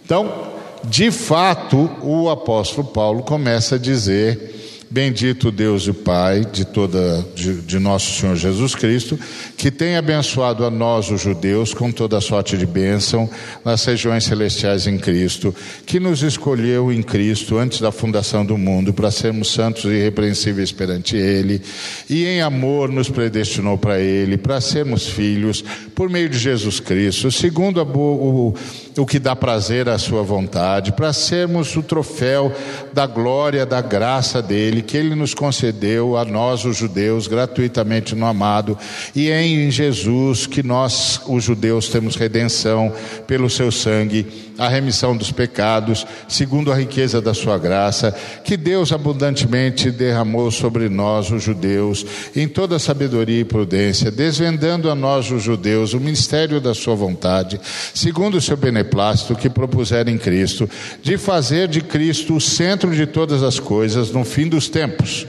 [0.04, 0.54] Então,
[0.84, 4.55] de fato, o apóstolo Paulo começa a dizer
[4.96, 9.20] Bendito Deus e Pai de toda de, de, nosso Senhor Jesus Cristo,
[9.58, 13.30] que tem abençoado a nós os judeus com toda sorte de bênção
[13.66, 15.54] nas regiões celestiais em Cristo,
[15.86, 20.72] que nos escolheu em Cristo antes da fundação do mundo para sermos santos e irrepreensíveis
[20.72, 21.62] perante ele,
[22.10, 25.62] e em amor nos predestinou para ele, para sermos filhos
[25.94, 28.56] por meio de Jesus Cristo, segundo a, o,
[28.98, 32.50] o que dá prazer à sua vontade, para sermos o troféu
[32.94, 38.26] da glória, da graça dele, que ele nos concedeu a nós, os judeus, gratuitamente no
[38.26, 38.78] amado,
[39.16, 42.94] e em Jesus que nós, os judeus, temos redenção
[43.28, 48.92] pelo seu sangue a remissão dos pecados, segundo a riqueza da sua graça, que Deus
[48.92, 55.44] abundantemente derramou sobre nós, os judeus, em toda sabedoria e prudência, desvendando a nós, os
[55.44, 57.60] judeus, o ministério da sua vontade,
[57.94, 60.70] segundo o seu beneplácito que propuser em Cristo,
[61.02, 65.28] de fazer de Cristo o centro de todas as coisas no fim dos tempos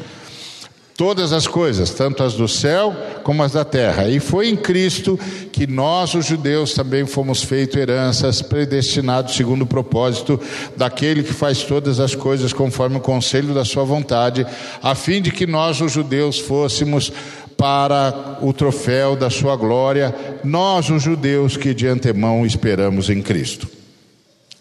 [0.96, 4.08] todas as coisas, tanto as do céu como as da terra.
[4.08, 5.18] E foi em Cristo
[5.52, 10.40] que nós, os judeus, também fomos feitos heranças, predestinados segundo o propósito
[10.74, 14.46] daquele que faz todas as coisas conforme o conselho da sua vontade,
[14.82, 17.12] a fim de que nós, os judeus, fôssemos
[17.58, 23.68] para o troféu da sua glória, nós, os judeus, que de antemão esperamos em Cristo.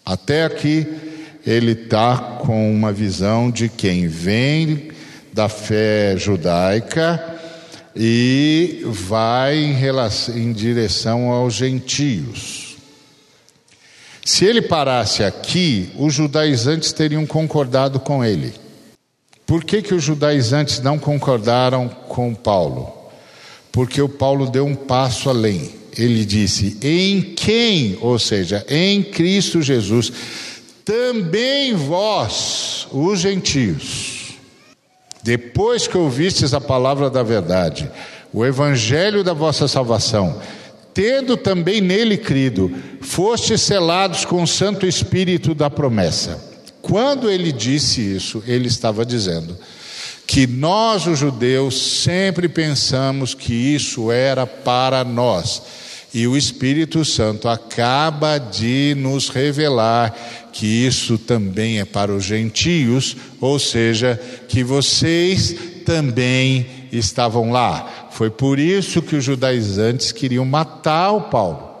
[0.04, 0.86] Até aqui,
[1.46, 4.90] ele está com uma visão de quem vem
[5.32, 7.34] da fé judaica
[7.94, 12.76] e vai em, relação, em direção aos gentios.
[14.24, 18.52] Se ele parasse aqui, os judaizantes teriam concordado com ele.
[19.46, 22.92] Por que, que os judaizantes não concordaram com Paulo?
[23.70, 25.70] Porque o Paulo deu um passo além.
[25.96, 30.12] Ele disse: em quem, ou seja, em Cristo Jesus,
[30.86, 34.36] também vós, os gentios,
[35.20, 37.90] depois que ouvistes a palavra da verdade,
[38.32, 40.40] o evangelho da vossa salvação,
[40.94, 46.40] tendo também nele crido, fostes selados com o Santo Espírito da promessa.
[46.80, 49.58] Quando ele disse isso, ele estava dizendo
[50.24, 55.62] que nós, os judeus, sempre pensamos que isso era para nós.
[56.16, 60.16] E o Espírito Santo acaba de nos revelar
[60.50, 68.08] que isso também é para os gentios, ou seja, que vocês também estavam lá.
[68.12, 71.76] Foi por isso que os judaizantes queriam matar o Paulo.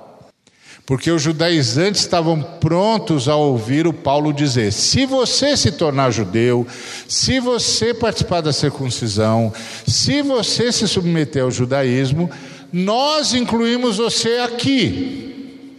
[0.84, 6.66] Porque os judaizantes estavam prontos a ouvir o Paulo dizer: se você se tornar judeu,
[7.08, 9.50] se você participar da circuncisão,
[9.86, 12.30] se você se submeter ao judaísmo,
[12.76, 15.78] nós incluímos você aqui.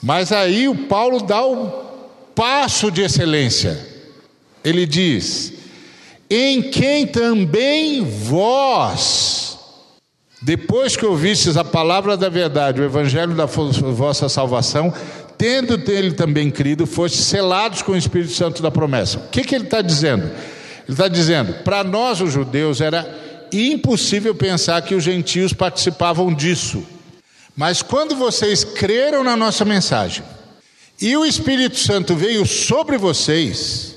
[0.00, 1.66] Mas aí o Paulo dá o
[2.36, 3.84] passo de excelência.
[4.62, 5.54] Ele diz:
[6.30, 9.58] em quem também vós,
[10.40, 14.94] depois que ouvistes a palavra da verdade, o evangelho da vossa salvação,
[15.36, 19.18] tendo dele também crido, fostes selados com o Espírito Santo da promessa.
[19.18, 20.26] O que, que ele está dizendo?
[20.26, 26.84] Ele está dizendo: para nós, os judeus, era impossível pensar que os gentios participavam disso.
[27.56, 30.22] Mas quando vocês creram na nossa mensagem,
[31.00, 33.94] e o Espírito Santo veio sobre vocês,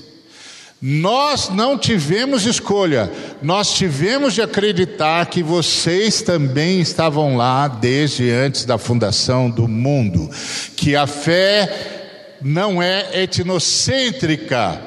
[0.82, 3.10] nós não tivemos escolha,
[3.42, 10.30] nós tivemos de acreditar que vocês também estavam lá desde antes da fundação do mundo,
[10.76, 14.80] que a fé não é etnocêntrica,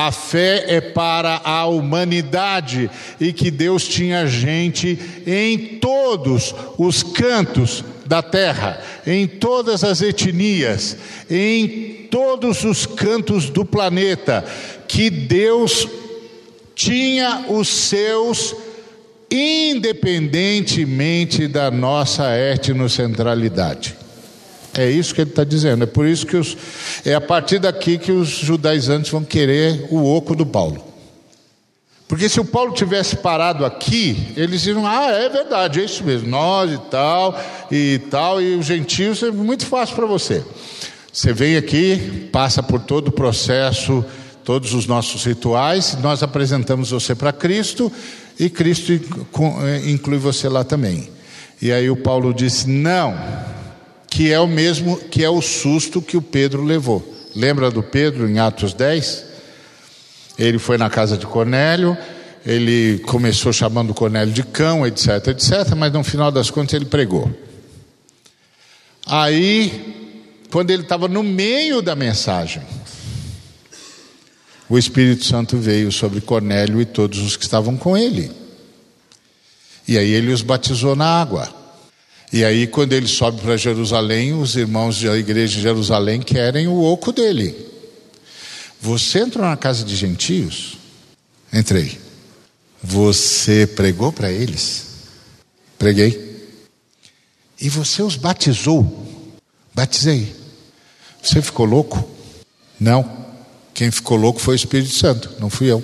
[0.00, 2.88] a fé é para a humanidade
[3.20, 10.96] e que Deus tinha gente em todos os cantos da terra, em todas as etnias,
[11.28, 14.44] em todos os cantos do planeta,
[14.86, 15.88] que Deus
[16.76, 18.54] tinha os seus
[19.28, 23.97] independentemente da nossa etnocentralidade.
[24.78, 25.82] É isso que ele está dizendo.
[25.82, 26.56] É por isso que os,
[27.04, 30.84] é a partir daqui que os judaizantes vão querer o oco do Paulo.
[32.06, 36.28] Porque se o Paulo tivesse parado aqui, eles iriam, ah, é verdade, é isso mesmo,
[36.28, 37.38] nós e tal,
[37.70, 40.44] e tal, e os gentios é muito fácil para você.
[41.12, 44.04] Você vem aqui, passa por todo o processo,
[44.44, 47.92] todos os nossos rituais, nós apresentamos você para Cristo,
[48.38, 51.10] e Cristo eh, inclui você lá também.
[51.60, 53.14] E aí o Paulo disse: não,
[54.10, 57.14] que é o mesmo, que é o susto que o Pedro levou.
[57.34, 59.24] Lembra do Pedro em Atos 10?
[60.38, 61.96] Ele foi na casa de Cornélio,
[62.46, 67.30] ele começou chamando Cornélio de cão, etc, etc, mas no final das contas ele pregou.
[69.04, 70.16] Aí,
[70.50, 72.62] quando ele estava no meio da mensagem,
[74.68, 78.30] o Espírito Santo veio sobre Cornélio e todos os que estavam com ele.
[79.86, 81.57] E aí ele os batizou na água.
[82.32, 86.82] E aí, quando ele sobe para Jerusalém, os irmãos da igreja de Jerusalém querem o
[86.82, 87.54] oco dele.
[88.80, 90.76] Você entrou na casa de gentios?
[91.52, 91.98] Entrei.
[92.82, 94.86] Você pregou para eles?
[95.78, 96.46] Preguei.
[97.60, 99.06] E você os batizou?
[99.74, 100.34] Batizei.
[101.22, 102.08] Você ficou louco?
[102.78, 103.26] Não.
[103.74, 105.82] Quem ficou louco foi o Espírito Santo, não fui eu.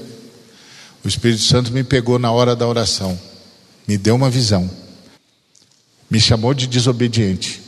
[1.04, 3.18] O Espírito Santo me pegou na hora da oração,
[3.86, 4.68] me deu uma visão,
[6.14, 7.60] me chamou de desobediente,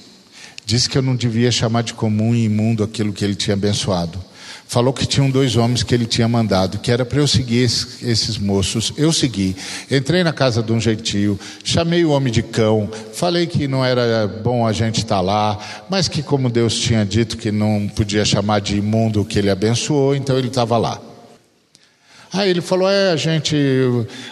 [0.65, 4.21] disse que eu não devia chamar de comum e imundo aquilo que ele tinha abençoado.
[4.69, 8.39] Falou que tinham dois homens que ele tinha mandado, que era para eu seguir esses,
[8.39, 8.93] moços.
[8.97, 9.57] Eu segui.
[9.91, 14.29] Entrei na casa de um gentio, chamei o homem de cão, falei que não era
[14.29, 15.59] bom a gente estar tá lá,
[15.91, 19.51] mas que, como Deus tinha dito que não podia chamar de imundo o que ele
[19.51, 21.01] abençoou, então ele estava lá.
[22.37, 23.57] Aí ele falou: É, a gente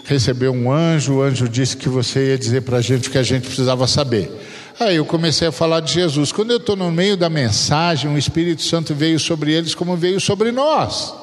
[0.05, 3.16] recebeu um anjo, o anjo disse que você ia dizer para a gente o que
[3.16, 4.30] a gente precisava saber.
[4.78, 6.30] Aí eu comecei a falar de Jesus.
[6.30, 10.20] Quando eu estou no meio da mensagem, o Espírito Santo veio sobre eles como veio
[10.20, 11.14] sobre nós.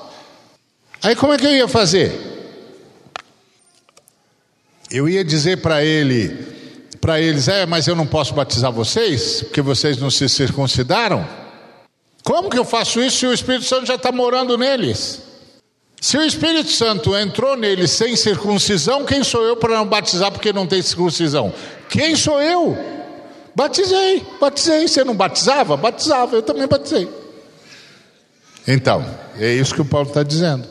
[1.04, 2.12] Aí como é que eu ia fazer?
[4.90, 6.36] Eu ia dizer para ele,
[7.00, 11.28] para eles, é, mas eu não posso batizar vocês, porque vocês não se circuncidaram?
[12.24, 15.31] Como que eu faço isso se o Espírito Santo já está morando neles?
[16.02, 20.52] Se o Espírito Santo entrou neles sem circuncisão, quem sou eu para não batizar porque
[20.52, 21.54] não tem circuncisão?
[21.88, 22.76] Quem sou eu?
[23.56, 24.88] Batizei, batizei.
[24.88, 25.78] Você não batizava?
[25.78, 27.08] Batizava, eu também batizei.
[28.68, 29.06] Então,
[29.38, 30.68] é isso que o Paulo está dizendo.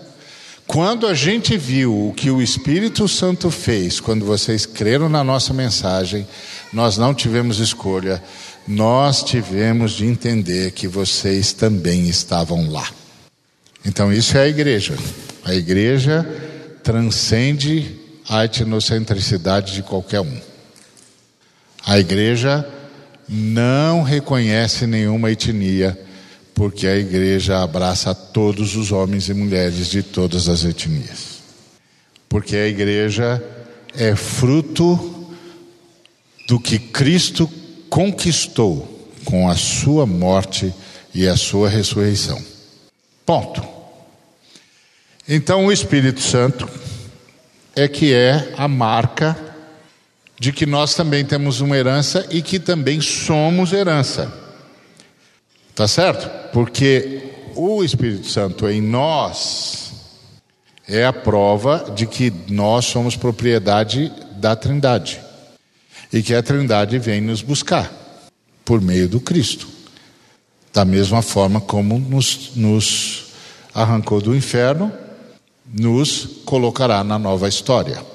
[0.67, 5.55] Quando a gente viu o que o Espírito Santo fez, quando vocês creram na nossa
[5.55, 6.27] mensagem,
[6.73, 8.21] nós não tivemos escolha,
[8.67, 13.00] nós tivemos de entender que vocês também estavam lá.
[13.85, 14.97] Então, isso é a igreja.
[15.45, 16.27] A igreja
[16.83, 20.41] transcende a etnocentricidade de qualquer um.
[21.87, 22.67] A igreja
[23.29, 25.99] não reconhece nenhuma etnia,
[26.55, 31.41] porque a igreja abraça todos os homens e mulheres de todas as etnias.
[32.29, 33.43] Porque a igreja
[33.97, 35.29] é fruto
[36.47, 37.51] do que Cristo
[37.89, 40.73] conquistou com a sua morte
[41.15, 42.43] e a sua ressurreição.
[43.25, 43.70] Ponto.
[45.33, 46.69] Então o Espírito Santo
[47.77, 49.39] é que é a marca
[50.41, 54.33] de que nós também temos uma herança e que também somos herança.
[55.73, 56.29] Tá certo?
[56.53, 57.23] Porque
[57.55, 59.93] o Espírito Santo em nós
[60.89, 65.21] é a prova de que nós somos propriedade da Trindade
[66.13, 67.89] e que a Trindade vem nos buscar
[68.65, 69.69] por meio do Cristo.
[70.73, 73.27] Da mesma forma como nos, nos
[73.73, 74.93] arrancou do inferno,
[75.73, 78.11] nos colocará na nova história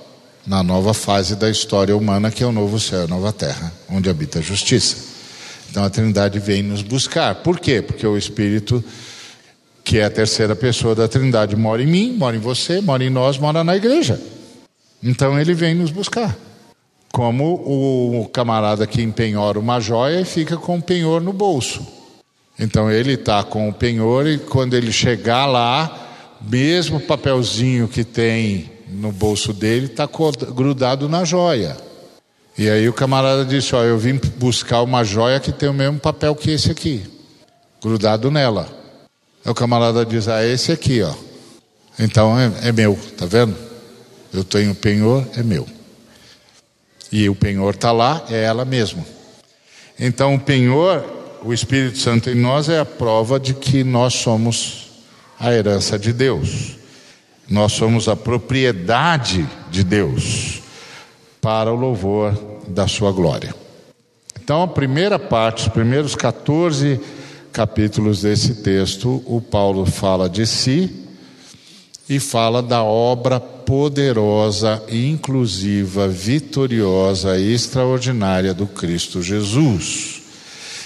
[0.45, 3.73] na nova fase da história humana, que é o novo céu e a nova terra,
[3.89, 4.97] onde habita a justiça.
[5.69, 7.35] Então a Trindade vem nos buscar.
[7.35, 7.81] Por quê?
[7.81, 8.83] Porque o Espírito,
[9.83, 13.09] que é a terceira pessoa da Trindade, mora em mim, mora em você, mora em
[13.09, 14.21] nós, mora na igreja.
[15.01, 16.35] Então ele vem nos buscar.
[17.11, 21.85] Como o camarada que empenhora uma joia e fica com o penhor no bolso.
[22.59, 26.04] Então ele está com o penhor e quando ele chegar lá,
[26.41, 30.07] mesmo papelzinho que tem no bolso dele, está
[30.55, 31.77] grudado na joia.
[32.57, 35.99] E aí o camarada disse: Ó, eu vim buscar uma joia que tem o mesmo
[35.99, 37.03] papel que esse aqui,
[37.83, 38.69] grudado nela.
[39.43, 41.13] Aí o camarada diz: Ah, esse aqui, ó.
[41.99, 43.55] Então é, é meu, tá vendo?
[44.33, 45.67] Eu tenho o penhor, é meu.
[47.11, 49.05] E o penhor está lá, é ela mesma.
[49.97, 51.05] Então o penhor,
[51.43, 54.84] o Espírito Santo em nós, é a prova de que nós somos
[55.39, 56.77] a herança de Deus.
[57.49, 60.61] Nós somos a propriedade de Deus
[61.41, 62.33] para o louvor
[62.67, 63.53] da sua glória.
[64.41, 66.99] Então, a primeira parte, os primeiros 14
[67.51, 70.91] capítulos desse texto, o Paulo fala de si
[72.07, 80.21] e fala da obra poderosa, inclusiva, vitoriosa e extraordinária do Cristo Jesus.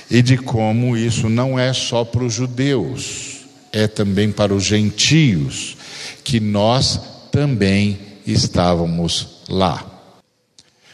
[0.09, 3.28] E de como isso não é só para os judeus,
[3.71, 5.77] é também para os gentios
[6.23, 6.99] que nós
[7.31, 9.85] também estávamos lá.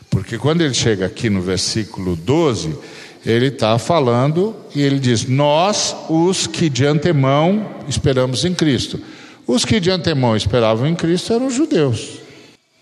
[0.10, 2.78] Porque quando ele chega aqui no versículo 12,
[3.26, 9.00] ele está falando e ele diz: Nós, os que de antemão esperamos em Cristo.
[9.48, 12.18] Os que de antemão esperavam em Cristo eram os judeus,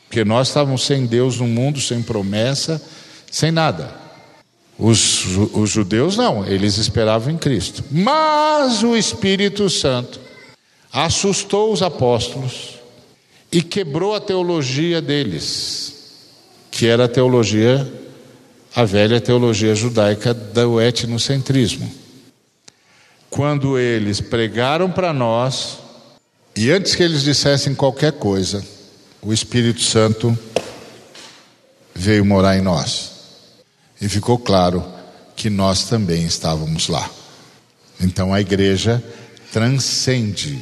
[0.07, 2.81] porque nós estávamos sem Deus no mundo, sem promessa,
[3.29, 4.02] sem nada.
[4.83, 5.23] Os,
[5.53, 7.85] os judeus não, eles esperavam em Cristo.
[7.89, 10.19] Mas o Espírito Santo
[10.91, 12.79] assustou os apóstolos
[13.49, 15.93] e quebrou a teologia deles,
[16.69, 17.89] que era a teologia,
[18.75, 21.89] a velha teologia judaica do etnocentrismo.
[23.29, 25.77] Quando eles pregaram para nós,
[26.57, 28.61] e antes que eles dissessem qualquer coisa,
[29.21, 30.37] o Espírito Santo
[31.95, 33.12] veio morar em nós.
[34.03, 34.83] E ficou claro
[35.33, 37.09] que nós também estávamos lá.
[38.01, 39.01] Então a igreja
[39.49, 40.61] transcende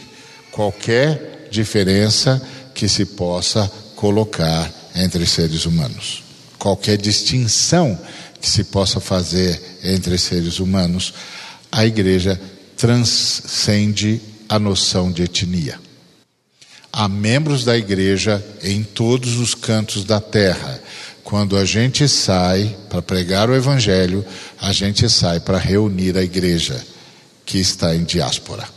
[0.52, 2.40] qualquer diferença
[2.76, 6.24] que se possa colocar entre seres humanos.
[6.60, 8.00] Qualquer distinção
[8.40, 11.12] que se possa fazer entre seres humanos,
[11.72, 12.40] a igreja
[12.78, 15.80] transcende a noção de etnia.
[16.94, 20.81] Há membros da igreja em todos os cantos da terra.
[21.24, 24.26] Quando a gente sai para pregar o evangelho,
[24.60, 26.84] a gente sai para reunir a igreja
[27.46, 28.68] que está em diáspora,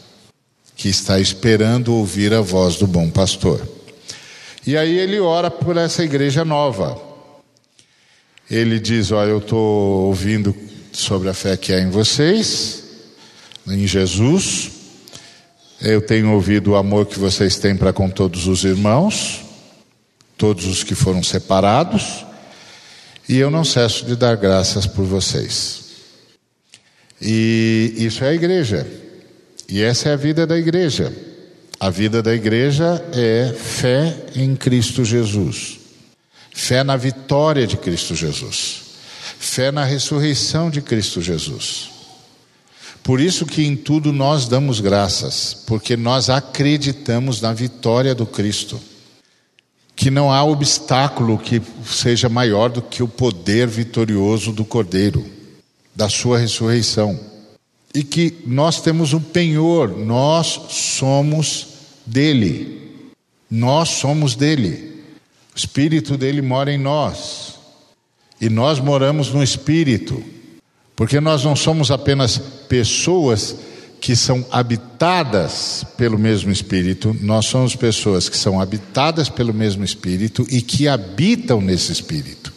[0.77, 3.67] que está esperando ouvir a voz do bom pastor.
[4.67, 7.01] E aí ele ora por essa igreja nova.
[8.51, 10.55] Ele diz: Olha, eu estou ouvindo
[10.93, 12.85] sobre a fé que há em vocês,
[13.67, 14.71] em Jesus,
[15.81, 19.43] eu tenho ouvido o amor que vocês têm para com todos os irmãos,
[20.37, 22.25] todos os que foram separados,
[23.29, 25.85] e eu não cesso de dar graças por vocês.
[27.21, 28.87] E isso é a igreja.
[29.69, 31.13] E essa é a vida da igreja.
[31.81, 35.79] A vida da igreja é fé em Cristo Jesus,
[36.53, 38.83] fé na vitória de Cristo Jesus,
[39.39, 41.91] fé na ressurreição de Cristo Jesus.
[43.03, 48.81] Por isso que em tudo nós damos graças, porque nós acreditamos na vitória do Cristo.
[49.97, 55.25] Que não há obstáculo que seja maior do que o poder vitorioso do Cordeiro,
[55.95, 57.19] da sua ressurreição.
[57.95, 61.69] E que nós temos um penhor, nós somos
[62.05, 63.07] dele.
[63.51, 65.05] Nós somos dele.
[65.55, 67.55] O Espírito dele mora em nós.
[68.41, 70.23] E nós moramos no Espírito.
[70.97, 72.39] Porque nós não somos apenas
[72.69, 73.57] pessoas
[74.05, 80.47] que são habitadas pelo mesmo Espírito, nós somos pessoas que são habitadas pelo mesmo Espírito
[80.51, 82.53] e que habitam nesse Espírito.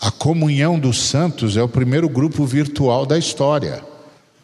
[0.00, 3.82] A comunhão dos santos é o primeiro grupo virtual da história.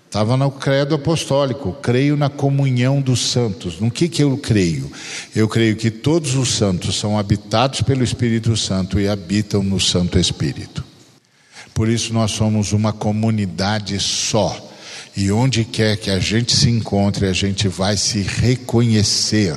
[0.07, 3.79] Estava no credo apostólico, creio na comunhão dos santos.
[3.79, 4.91] No que, que eu creio?
[5.33, 10.19] Eu creio que todos os santos são habitados pelo Espírito Santo e habitam no Santo
[10.19, 10.85] Espírito.
[11.73, 14.74] Por isso nós somos uma comunidade só.
[15.17, 19.57] E onde quer que a gente se encontre, a gente vai se reconhecer.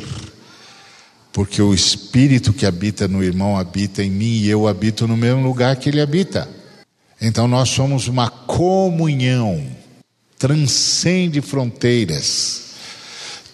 [1.33, 5.43] Porque o espírito que habita no irmão habita em mim e eu habito no mesmo
[5.43, 6.47] lugar que ele habita.
[7.19, 9.65] Então nós somos uma comunhão,
[10.37, 12.73] transcende fronteiras,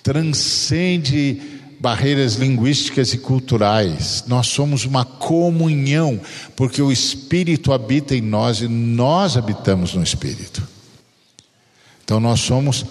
[0.01, 1.41] transcende
[1.79, 4.23] barreiras linguísticas e culturais.
[4.27, 6.19] Nós somos uma comunhão,
[6.55, 10.65] porque o Espírito habita em nós e nós habitamos no Espírito.
[12.03, 12.85] Então nós somos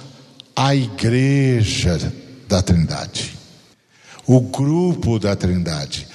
[0.54, 2.12] a igreja
[2.48, 3.36] da Trindade,
[4.26, 6.06] o grupo da Trindade,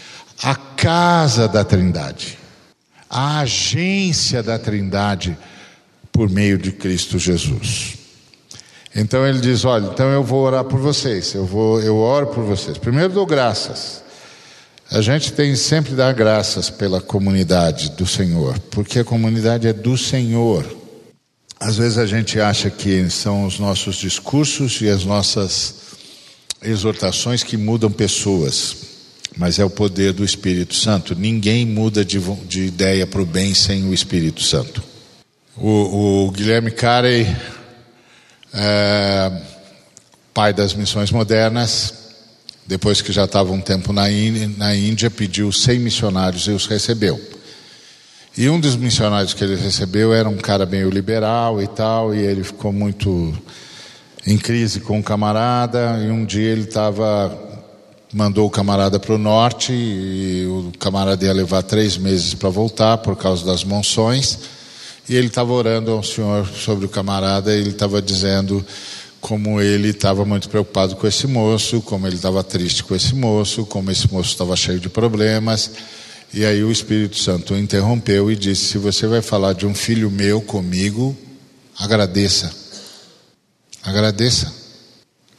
[0.42, 2.38] a casa da Trindade,
[3.10, 5.38] a agência da Trindade
[6.12, 7.98] por meio de Cristo Jesus.
[8.96, 12.44] Então ele diz: Olha, então eu vou orar por vocês, eu, vou, eu oro por
[12.44, 12.78] vocês.
[12.78, 14.04] Primeiro dou graças.
[14.90, 19.98] A gente tem sempre dar graças pela comunidade do Senhor, porque a comunidade é do
[19.98, 20.77] Senhor.
[21.60, 25.76] Às vezes a gente acha que são os nossos discursos e as nossas
[26.62, 28.76] exortações que mudam pessoas,
[29.36, 31.16] mas é o poder do Espírito Santo.
[31.16, 34.84] Ninguém muda de, de ideia para o bem sem o Espírito Santo.
[35.56, 37.26] O, o Guilherme Carey
[38.54, 39.42] é,
[40.34, 41.94] pai das missões modernas,
[42.66, 46.68] depois que já estava um tempo na Índia, na Índia, pediu 100 missionários e os
[46.68, 47.20] recebeu.
[48.38, 52.20] E um dos missionários que ele recebeu era um cara meio liberal e tal, e
[52.20, 53.34] ele ficou muito
[54.28, 57.36] em crise com o camarada, e um dia ele estava
[58.14, 63.00] mandou o camarada para o norte e o camarada ia levar três meses para voltar
[63.00, 64.38] por causa das monções.
[65.10, 68.64] E ele estava orando ao Senhor sobre o camarada, e ele estava dizendo
[69.20, 73.66] como ele estava muito preocupado com esse moço, como ele estava triste com esse moço,
[73.66, 75.72] como esse moço estava cheio de problemas.
[76.34, 80.12] E aí o Espírito Santo interrompeu e disse: Se você vai falar de um filho
[80.12, 81.16] meu comigo,
[81.78, 82.52] agradeça.
[83.84, 84.54] Agradeça.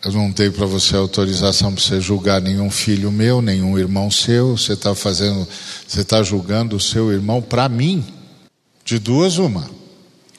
[0.05, 4.57] Eu não tenho para você autorização para você julgar nenhum filho meu, nenhum irmão seu.
[4.57, 5.47] Você está fazendo,
[5.86, 8.05] você está julgando o seu irmão para mim.
[8.84, 9.68] De duas, uma.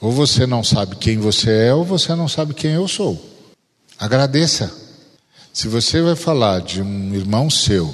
[0.02, 3.24] Ou você não sabe quem você é, ou você não sabe quem eu sou.
[4.00, 4.74] Agradeça.
[5.54, 7.93] Se você vai falar de um irmão seu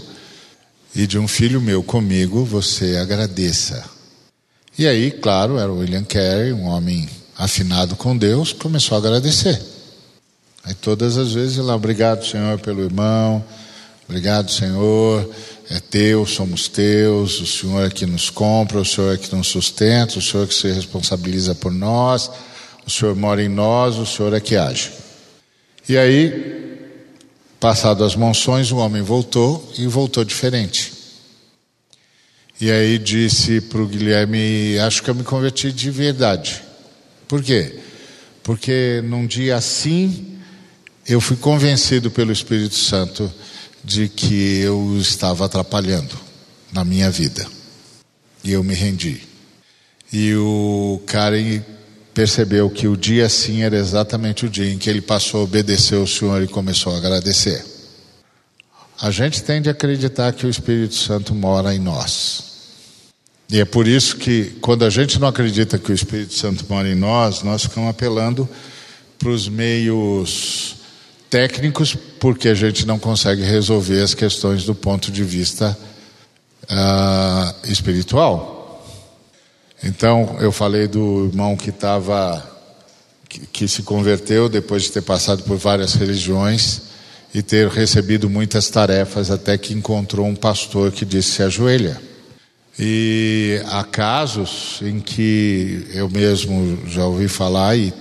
[0.95, 3.83] e de um filho meu comigo, você agradeça.
[4.77, 9.61] E aí, claro, era William Carey, um homem afinado com Deus, começou a agradecer.
[10.63, 13.43] Aí todas as vezes lá, obrigado Senhor pelo irmão,
[14.07, 15.29] obrigado Senhor,
[15.69, 19.47] é teu, somos teus, o Senhor é que nos compra, o Senhor é que nos
[19.47, 22.31] sustenta, o Senhor é que se responsabiliza por nós,
[22.85, 24.91] o Senhor mora em nós, o Senhor é que age.
[25.87, 26.74] E aí,
[27.59, 30.93] passado as monções, o homem voltou e voltou diferente.
[32.59, 36.61] E aí disse para o Guilherme: Acho que eu me converti de verdade.
[37.27, 37.79] Por quê?
[38.43, 40.37] Porque num dia assim,
[41.07, 43.31] eu fui convencido pelo Espírito Santo
[43.83, 46.15] de que eu estava atrapalhando
[46.71, 47.45] na minha vida.
[48.43, 49.21] E eu me rendi.
[50.13, 51.61] E o Karen
[52.15, 55.97] percebeu que o dia sim era exatamente o dia em que ele passou a obedecer
[55.97, 57.63] ao Senhor e começou a agradecer.
[59.01, 62.55] A gente tende a acreditar que o Espírito Santo mora em nós.
[63.49, 66.89] E é por isso que, quando a gente não acredita que o Espírito Santo mora
[66.89, 68.47] em nós, nós ficamos apelando
[69.19, 70.77] para os meios
[71.29, 75.77] técnicos, porque a gente não consegue resolver as questões do ponto de vista
[76.63, 78.54] uh, espiritual.
[79.85, 82.43] Então, eu falei do irmão que estava,
[83.53, 86.81] que, se converteu depois de ter passado por várias religiões
[87.31, 92.01] e ter recebido muitas tarefas, até que encontrou um pastor que disse: se ajoelha.
[92.79, 97.93] E há casos em que eu mesmo já ouvi falar e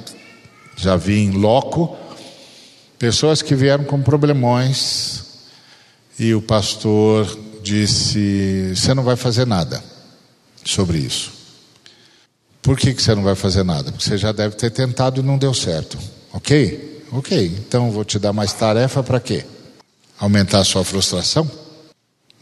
[0.77, 1.95] já vi em loco,
[2.99, 5.23] pessoas que vieram com problemões
[6.19, 9.85] e o pastor disse: Você não vai fazer nada
[10.65, 11.44] sobre isso.
[12.65, 13.93] Por que, que você não vai fazer nada?
[13.93, 15.99] Porque você já deve ter tentado e não deu certo.
[16.33, 17.03] Ok?
[17.13, 19.45] Ok, então vou te dar mais tarefa para quê?
[20.19, 21.49] Aumentar a sua frustração?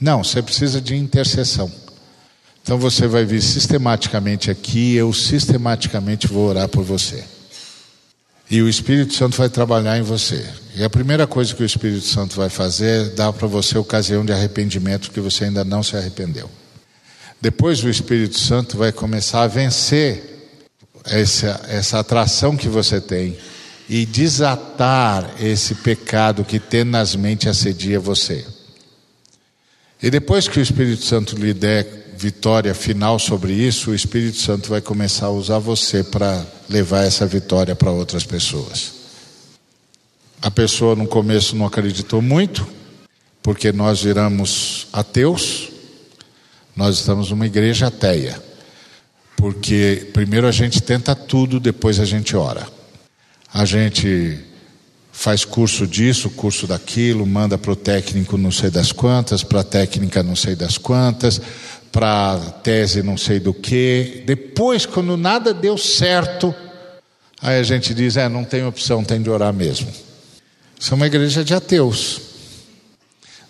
[0.01, 1.71] Não, você precisa de intercessão.
[2.63, 7.25] Então você vai vir sistematicamente aqui, eu sistematicamente vou orar por você.
[8.49, 10.49] E o Espírito Santo vai trabalhar em você.
[10.77, 14.25] E a primeira coisa que o Espírito Santo vai fazer é dar para você ocasião
[14.25, 16.49] de arrependimento que você ainda não se arrependeu.
[17.43, 20.63] Depois o Espírito Santo vai começar a vencer
[21.05, 23.37] essa, essa atração que você tem
[23.89, 28.47] e desatar esse pecado que tenazmente assedia você.
[30.01, 34.69] E depois que o Espírito Santo lhe der vitória final sobre isso, o Espírito Santo
[34.69, 38.93] vai começar a usar você para levar essa vitória para outras pessoas.
[40.41, 42.65] A pessoa no começo não acreditou muito,
[43.43, 45.72] porque nós viramos ateus,
[46.75, 48.43] nós estamos numa igreja ateia.
[49.37, 52.67] Porque primeiro a gente tenta tudo, depois a gente ora.
[53.53, 54.39] A gente
[55.13, 59.65] faz curso disso, curso daquilo, manda para o técnico não sei das quantas, para a
[59.65, 61.41] técnica não sei das quantas,
[61.93, 64.23] para tese não sei do que.
[64.25, 66.55] Depois, quando nada deu certo,
[67.41, 69.93] aí a gente diz: é, não tem opção, tem de orar mesmo.
[70.81, 72.32] Isso é uma igreja de ateus.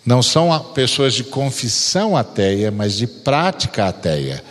[0.05, 4.42] Não são pessoas de confissão ateia, mas de prática ateia.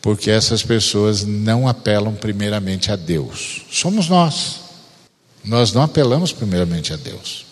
[0.00, 3.62] Porque essas pessoas não apelam primeiramente a Deus.
[3.70, 4.60] Somos nós.
[5.44, 7.46] Nós não apelamos primeiramente a Deus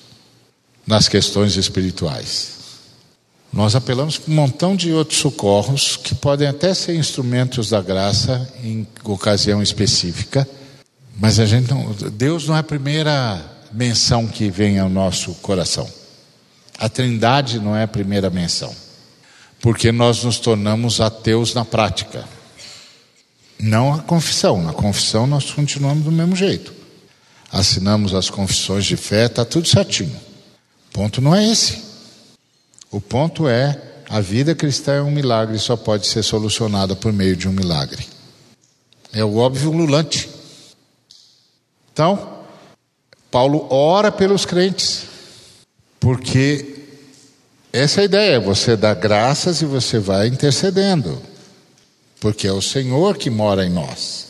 [0.86, 2.58] nas questões espirituais.
[3.52, 8.48] Nós apelamos para um montão de outros socorros que podem até ser instrumentos da graça
[8.62, 10.48] em ocasião específica,
[11.18, 13.40] mas a gente não, Deus não é a primeira
[13.72, 15.88] menção que vem ao nosso coração.
[16.80, 18.74] A Trindade não é a primeira menção,
[19.60, 22.24] porque nós nos tornamos ateus na prática.
[23.58, 26.72] Não a confissão, na confissão nós continuamos do mesmo jeito.
[27.52, 30.16] Assinamos as confissões de fé, está tudo certinho.
[30.88, 31.82] O ponto não é esse.
[32.90, 33.78] O ponto é:
[34.08, 38.06] a vida cristã é um milagre só pode ser solucionada por meio de um milagre.
[39.12, 40.30] É o óbvio lulante.
[41.92, 42.38] Então,
[43.30, 45.04] Paulo ora pelos crentes,
[45.98, 46.69] porque
[47.72, 51.20] essa é a ideia: você dá graças e você vai intercedendo,
[52.20, 54.26] porque é o Senhor que mora em nós.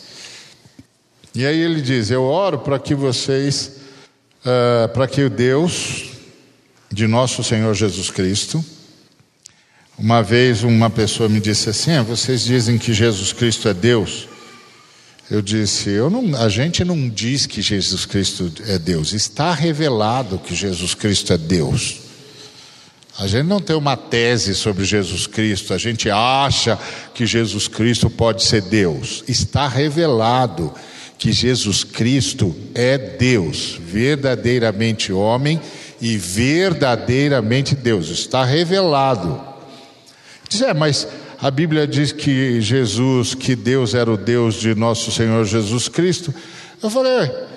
[1.34, 3.72] E aí ele diz: Eu oro para que vocês,
[4.44, 6.10] uh, para que o Deus
[6.92, 8.64] de nosso Senhor Jesus Cristo.
[9.96, 14.28] Uma vez uma pessoa me disse assim: ah, vocês dizem que Jesus Cristo é Deus.
[15.30, 20.38] Eu disse: eu não, a gente não diz que Jesus Cristo é Deus, está revelado
[20.38, 22.09] que Jesus Cristo é Deus.
[23.20, 26.78] A gente não tem uma tese sobre Jesus Cristo, a gente acha
[27.12, 29.22] que Jesus Cristo pode ser Deus.
[29.28, 30.72] Está revelado
[31.18, 35.60] que Jesus Cristo é Deus, verdadeiramente homem
[36.00, 38.08] e verdadeiramente Deus.
[38.08, 39.38] Está revelado.
[40.48, 41.06] Diz, é, mas
[41.38, 46.34] a Bíblia diz que Jesus, que Deus era o Deus de nosso Senhor Jesus Cristo.
[46.82, 47.49] Eu falei, é,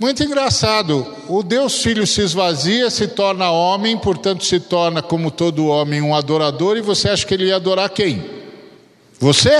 [0.00, 1.06] muito engraçado.
[1.28, 6.14] O Deus Filho se esvazia, se torna homem, portanto se torna como todo homem um
[6.14, 8.24] adorador, e você acha que ele ia adorar quem?
[9.18, 9.58] Você?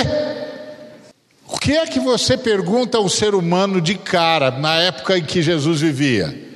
[1.46, 5.42] O que é que você pergunta ao ser humano de cara na época em que
[5.42, 6.48] Jesus vivia?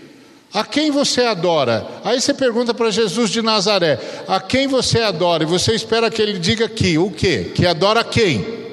[0.55, 1.87] A quem você adora?
[2.03, 5.43] Aí você pergunta para Jesus de Nazaré: a quem você adora?
[5.43, 7.53] E você espera que ele diga que o quê?
[7.55, 8.64] Que adora quem?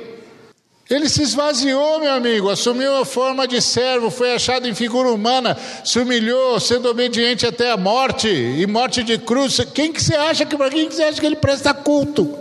[0.91, 5.57] Ele se esvaziou, meu amigo, assumiu a forma de servo, foi achado em figura humana,
[5.85, 9.57] se humilhou, sendo obediente até a morte e morte de cruz.
[9.73, 12.37] Quem que você acha que para quem que você acha que ele presta culto?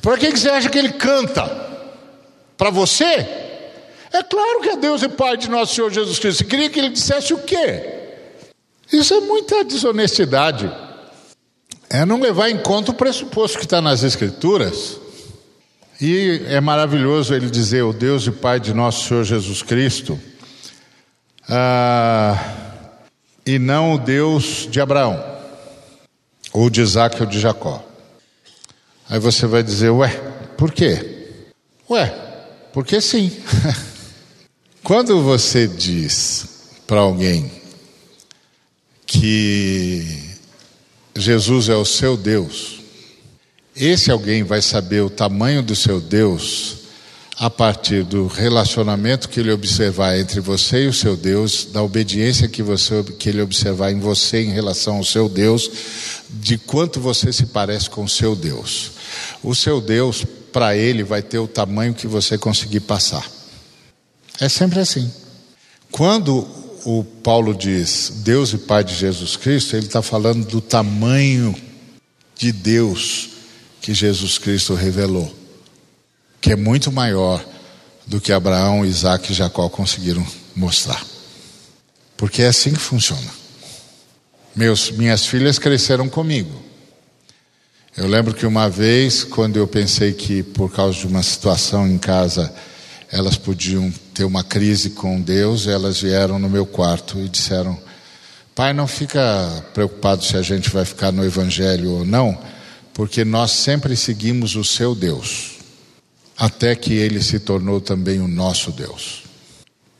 [0.00, 1.46] Para quem que você acha que ele canta?
[2.56, 3.26] Para você?
[4.12, 6.38] É claro que é Deus e Pai de nosso Senhor Jesus Cristo.
[6.38, 7.82] Você queria que ele dissesse o quê?
[8.92, 10.70] Isso é muita desonestidade.
[11.90, 15.07] É não levar em conta o pressuposto que está nas Escrituras.
[16.00, 20.18] E é maravilhoso ele dizer, o Deus e Pai de nosso Senhor Jesus Cristo,
[21.48, 22.38] ah,
[23.44, 25.20] e não o Deus de Abraão,
[26.52, 27.84] ou de Isaac ou de Jacó.
[29.08, 30.10] Aí você vai dizer, ué,
[30.56, 31.30] por quê?
[31.90, 32.06] Ué,
[32.72, 33.32] porque sim.
[34.84, 37.50] Quando você diz para alguém
[39.04, 40.36] que
[41.16, 42.77] Jesus é o seu Deus,
[43.78, 46.78] esse alguém vai saber o tamanho do seu Deus
[47.38, 52.48] a partir do relacionamento que ele observar entre você e o seu Deus, da obediência
[52.48, 55.70] que, você, que ele observar em você em relação ao seu Deus,
[56.28, 58.90] de quanto você se parece com o seu Deus.
[59.40, 63.24] O seu Deus, para ele, vai ter o tamanho que você conseguir passar.
[64.40, 65.08] É sempre assim.
[65.92, 66.44] Quando
[66.84, 71.54] o Paulo diz Deus e Pai de Jesus Cristo, ele está falando do tamanho
[72.36, 73.37] de Deus
[73.80, 75.34] que Jesus Cristo revelou,
[76.40, 77.44] que é muito maior
[78.06, 81.04] do que Abraão, Isaac e Jacó conseguiram mostrar.
[82.16, 83.30] Porque é assim que funciona.
[84.56, 86.50] Meus, minhas filhas cresceram comigo.
[87.96, 91.98] Eu lembro que uma vez, quando eu pensei que por causa de uma situação em
[91.98, 92.52] casa
[93.10, 97.78] elas podiam ter uma crise com Deus, elas vieram no meu quarto e disseram:
[98.54, 102.38] Pai, não fica preocupado se a gente vai ficar no Evangelho ou não
[102.98, 105.52] porque nós sempre seguimos o seu Deus,
[106.36, 109.22] até que ele se tornou também o nosso Deus.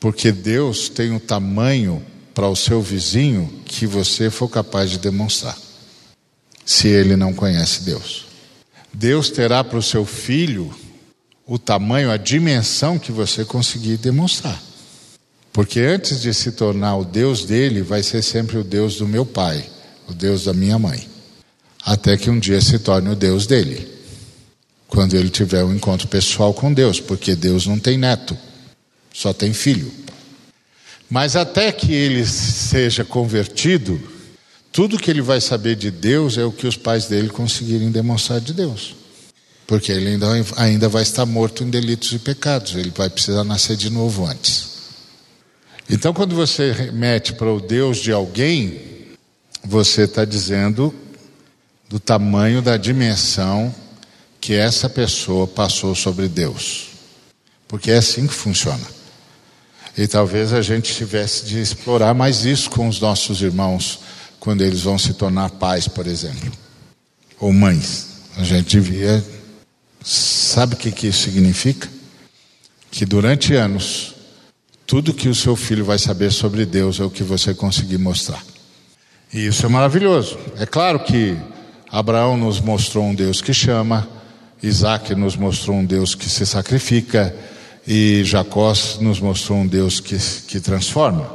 [0.01, 5.57] Porque Deus tem um tamanho para o seu vizinho que você for capaz de demonstrar,
[6.67, 8.27] se ele não conhece Deus.
[8.93, 10.75] Deus terá para o seu filho
[11.47, 14.61] o tamanho, a dimensão que você conseguir demonstrar.
[15.53, 19.25] Porque antes de se tornar o Deus dele, vai ser sempre o Deus do meu
[19.25, 19.65] pai,
[20.09, 21.09] o Deus da minha mãe
[21.89, 23.89] até que um dia se torne o Deus dele.
[24.87, 28.37] Quando ele tiver um encontro pessoal com Deus, porque Deus não tem neto,
[29.13, 29.91] só tem filho.
[31.09, 33.99] Mas até que ele seja convertido,
[34.71, 38.39] tudo que ele vai saber de Deus é o que os pais dele conseguirem demonstrar
[38.39, 38.95] de Deus.
[39.67, 40.27] Porque ele ainda,
[40.59, 44.69] ainda vai estar morto em delitos e pecados, ele vai precisar nascer de novo antes.
[45.89, 48.79] Então, quando você remete para o Deus de alguém,
[49.65, 50.95] você está dizendo
[51.89, 53.75] do tamanho da dimensão
[54.41, 56.89] que essa pessoa passou sobre Deus.
[57.67, 58.87] Porque é assim que funciona.
[59.97, 64.01] E talvez a gente tivesse de explorar mais isso com os nossos irmãos
[64.39, 66.53] quando eles vão se tornar pais, por exemplo,
[67.41, 68.07] ou mães.
[68.37, 69.25] A gente devia.
[70.05, 71.89] Sabe o que, que isso significa?
[72.91, 74.15] Que durante anos,
[74.87, 78.43] tudo que o seu filho vai saber sobre Deus é o que você conseguir mostrar.
[79.33, 80.39] E isso é maravilhoso.
[80.59, 81.37] É claro que
[81.91, 84.07] Abraão nos mostrou um Deus que chama,
[84.63, 87.35] Isaac nos mostrou um Deus que se sacrifica,
[87.87, 91.33] e Jacó nos mostrou um Deus que, que transforma.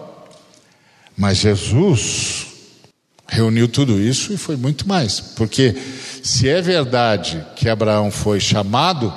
[1.18, 2.48] Mas Jesus
[3.28, 5.76] reuniu tudo isso e foi muito mais, porque
[6.22, 9.12] se é verdade que Abraão foi chamado,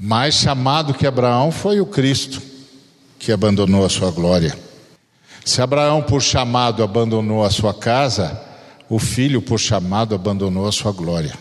[0.00, 2.40] mais chamado que Abraão foi o Cristo,
[3.18, 4.56] que abandonou a sua glória.
[5.44, 8.40] Se Abraão, por chamado, abandonou a sua casa,
[8.88, 11.32] o filho, por chamado, abandonou a sua glória.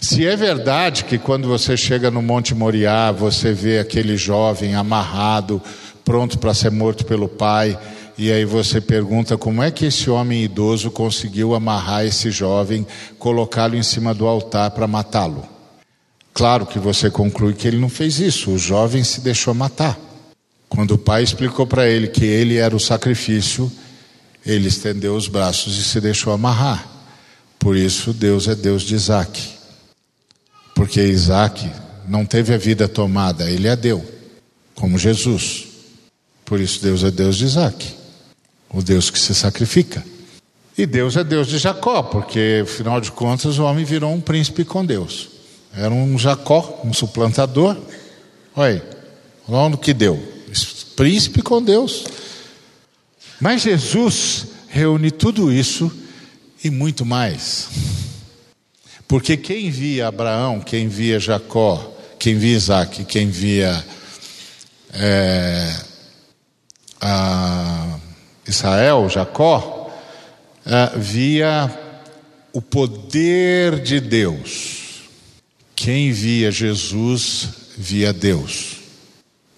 [0.00, 5.60] Se é verdade que quando você chega no Monte Moriá, você vê aquele jovem amarrado,
[6.04, 7.78] pronto para ser morto pelo pai,
[8.16, 12.86] e aí você pergunta como é que esse homem idoso conseguiu amarrar esse jovem,
[13.18, 15.46] colocá-lo em cima do altar para matá-lo.
[16.32, 19.98] Claro que você conclui que ele não fez isso, o jovem se deixou matar.
[20.68, 23.70] Quando o pai explicou para ele que ele era o sacrifício,
[24.48, 26.88] ele estendeu os braços e se deixou amarrar.
[27.58, 29.46] Por isso, Deus é Deus de Isaac.
[30.74, 31.70] Porque Isaac
[32.08, 34.02] não teve a vida tomada, ele a deu,
[34.74, 35.66] como Jesus.
[36.46, 37.94] Por isso, Deus é Deus de Isaac,
[38.70, 40.02] o Deus que se sacrifica.
[40.78, 44.64] E Deus é Deus de Jacó, porque, afinal de contas, o homem virou um príncipe
[44.64, 45.28] com Deus.
[45.74, 47.76] Era um Jacó, um suplantador.
[48.56, 48.82] Olha aí,
[49.46, 50.18] olha o que deu.
[50.96, 52.04] Príncipe com Deus.
[53.40, 55.90] Mas Jesus reúne tudo isso
[56.62, 57.68] e muito mais.
[59.06, 63.84] Porque quem via Abraão, quem via Jacó, quem via Isaac, quem via
[64.92, 65.74] é,
[68.46, 69.90] Israel, Jacó,
[70.66, 71.70] é, via
[72.52, 75.02] o poder de Deus.
[75.76, 78.78] Quem via Jesus, via Deus.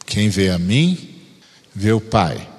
[0.05, 1.17] Quem vê a mim,
[1.75, 2.50] vê o Pai.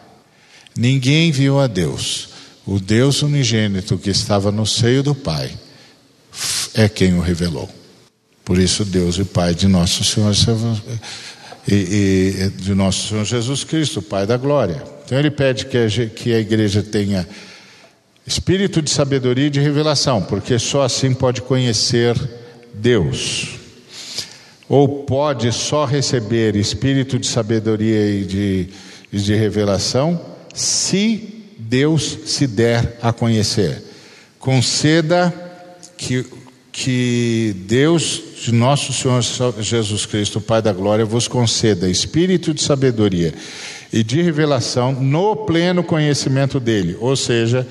[0.75, 2.29] Ninguém viu a Deus.
[2.65, 5.51] O Deus unigênito que estava no seio do Pai
[6.73, 7.69] é quem o revelou.
[8.45, 10.33] Por isso, Deus e Pai de nosso Senhor
[11.67, 14.83] e, de nosso Senhor Jesus Cristo, Pai da glória.
[15.05, 17.27] Então ele pede que a, que a igreja tenha
[18.25, 22.15] espírito de sabedoria e de revelação, porque só assim pode conhecer
[22.73, 23.49] Deus.
[24.69, 28.69] Ou pode só receber espírito de sabedoria e de,
[29.11, 33.83] e de revelação se Deus se der a conhecer.
[34.39, 35.33] Conceda
[35.97, 36.25] que,
[36.71, 39.21] que Deus de nosso Senhor
[39.61, 43.33] Jesus Cristo, Pai da Glória, vos conceda espírito de sabedoria
[43.93, 47.67] e de revelação no pleno conhecimento dele, ou seja,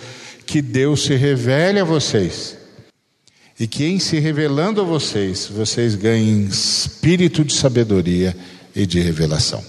[0.47, 2.57] que Deus se revele a vocês
[3.59, 8.35] e que em se revelando a vocês, vocês ganhem espírito de sabedoria
[8.74, 9.62] e de revelação.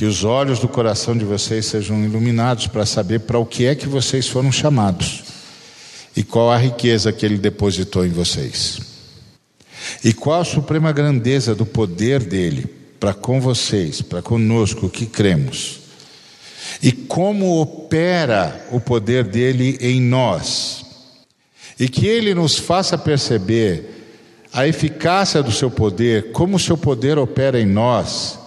[0.00, 3.74] Que os olhos do coração de vocês sejam iluminados para saber para o que é
[3.74, 5.22] que vocês foram chamados
[6.16, 8.80] e qual a riqueza que Ele depositou em vocês.
[10.02, 12.64] E qual a suprema grandeza do poder dele
[12.98, 15.80] para com vocês, para conosco que cremos.
[16.82, 20.82] E como opera o poder dele em nós.
[21.78, 24.16] E que ele nos faça perceber
[24.50, 28.39] a eficácia do seu poder, como o seu poder opera em nós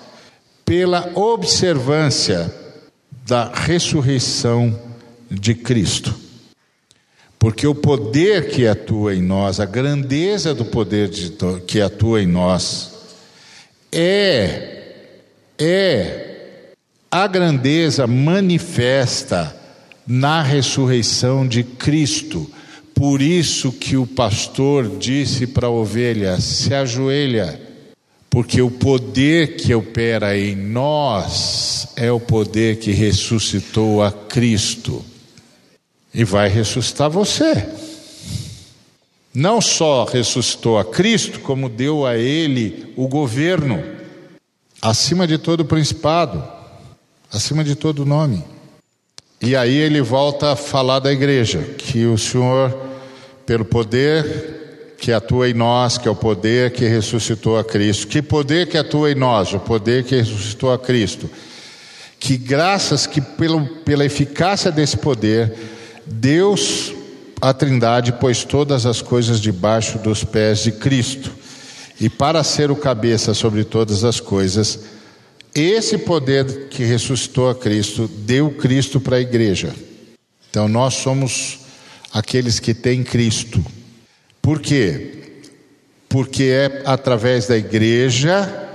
[0.65, 2.53] pela observância
[3.25, 4.79] da ressurreição
[5.29, 6.13] de Cristo.
[7.39, 11.33] Porque o poder que atua em nós, a grandeza do poder de,
[11.67, 12.93] que atua em nós,
[13.91, 14.93] é,
[15.59, 16.73] é
[17.11, 19.55] a grandeza manifesta
[20.07, 22.49] na ressurreição de Cristo.
[22.95, 27.59] Por isso que o pastor disse para a ovelha: se ajoelha
[28.33, 35.05] porque o poder que opera em nós é o poder que ressuscitou a Cristo
[36.11, 37.63] e vai ressuscitar você.
[39.31, 43.83] Não só ressuscitou a Cristo, como deu a ele o governo,
[44.81, 46.43] acima de todo principado,
[47.31, 48.43] acima de todo nome.
[49.39, 52.75] E aí ele volta a falar da igreja, que o Senhor,
[53.45, 54.62] pelo poder
[55.03, 58.07] que atua em nós, que é o poder que ressuscitou a Cristo.
[58.07, 59.53] Que poder que atua em nós?
[59.53, 61.29] O poder que ressuscitou a Cristo.
[62.17, 65.53] Que graças que pelo, pela eficácia desse poder,
[66.05, 66.93] Deus,
[67.41, 71.33] a Trindade, pôs todas as coisas debaixo dos pés de Cristo.
[71.99, 74.85] E para ser o cabeça sobre todas as coisas,
[75.53, 79.75] esse poder que ressuscitou a Cristo deu Cristo para a igreja.
[80.49, 81.59] Então nós somos
[82.13, 83.61] aqueles que têm Cristo.
[84.43, 85.11] Por quê?
[86.09, 88.69] Porque é através da igreja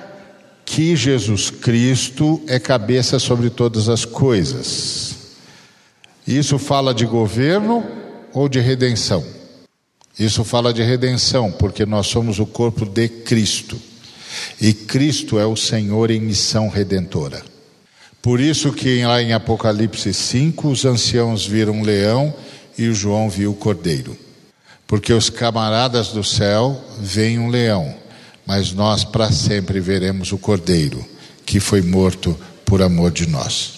[0.65, 5.15] que Jesus Cristo é cabeça sobre todas as coisas.
[6.27, 7.85] Isso fala de governo
[8.33, 9.23] ou de redenção?
[10.19, 13.79] Isso fala de redenção, porque nós somos o corpo de Cristo.
[14.59, 17.43] E Cristo é o Senhor em missão redentora.
[18.23, 22.35] Por isso que lá em Apocalipse 5, os anciãos viram um leão
[22.79, 24.17] e o João viu o cordeiro.
[24.89, 27.95] Porque os camaradas do céu veem um leão,
[28.47, 31.05] mas nós para sempre veremos o cordeiro,
[31.45, 32.35] que foi morto
[32.65, 33.75] por amor de nós.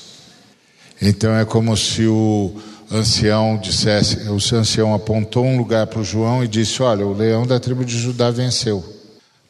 [1.03, 2.55] Então é como se o
[2.89, 7.45] ancião dissesse, o ancião apontou um lugar para o João e disse: Olha, o leão
[7.45, 8.85] da tribo de Judá venceu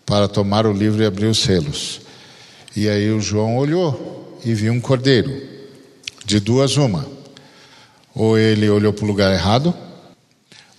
[0.06, 2.00] para tomar o livro e abrir os selos.
[2.74, 5.30] E aí o João olhou e viu um cordeiro,
[6.24, 7.06] de duas uma.
[8.14, 9.74] Ou ele olhou para o lugar errado,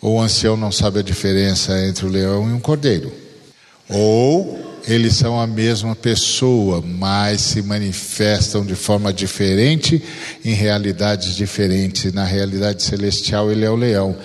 [0.01, 3.11] ou o ancião não sabe a diferença entre o leão e um cordeiro.
[3.87, 10.01] Ou eles são a mesma pessoa, mas se manifestam de forma diferente
[10.43, 12.11] em realidades diferentes.
[12.13, 14.15] Na realidade celestial, ele é o leão,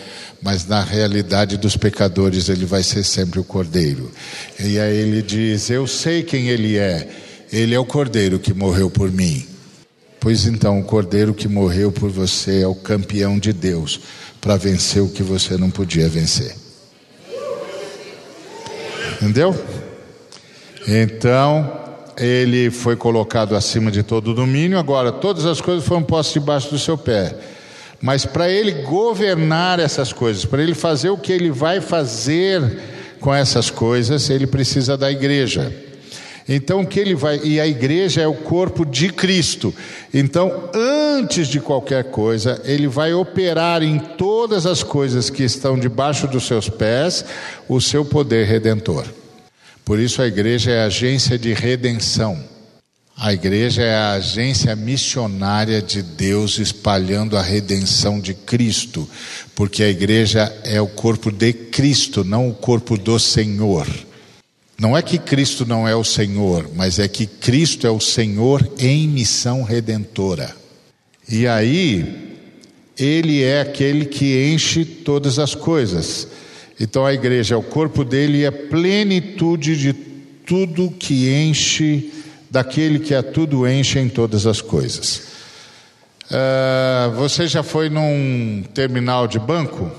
[0.40, 4.10] mas na realidade dos pecadores, ele vai ser sempre o cordeiro.
[4.58, 7.06] E aí ele diz: Eu sei quem ele é,
[7.52, 9.44] ele é o cordeiro que morreu por mim.
[10.18, 14.00] Pois então, o cordeiro que morreu por você é o campeão de Deus
[14.46, 16.54] para vencer o que você não podia vencer.
[19.14, 19.52] Entendeu?
[20.86, 21.80] Então,
[22.16, 26.70] ele foi colocado acima de todo o domínio, agora todas as coisas foram postas debaixo
[26.70, 27.34] do seu pé.
[28.00, 32.62] Mas para ele governar essas coisas, para ele fazer o que ele vai fazer
[33.18, 35.74] com essas coisas, ele precisa da igreja.
[36.48, 39.74] Então que ele vai, e a igreja é o corpo de Cristo.
[40.14, 46.28] Então, antes de qualquer coisa, ele vai operar em todas as coisas que estão debaixo
[46.28, 47.24] dos seus pés
[47.68, 49.04] o seu poder redentor.
[49.84, 52.38] Por isso a igreja é a agência de redenção.
[53.18, 59.08] A igreja é a agência missionária de Deus espalhando a redenção de Cristo,
[59.54, 63.86] porque a igreja é o corpo de Cristo, não o corpo do Senhor.
[64.78, 68.68] Não é que Cristo não é o Senhor, mas é que Cristo é o Senhor
[68.78, 70.54] em missão redentora.
[71.28, 72.36] E aí,
[72.98, 76.28] Ele é aquele que enche todas as coisas.
[76.78, 82.12] Então a igreja é o corpo dele e a plenitude de tudo que enche,
[82.50, 85.22] daquele que a tudo enche em todas as coisas.
[86.26, 89.90] Uh, você já foi num terminal de banco?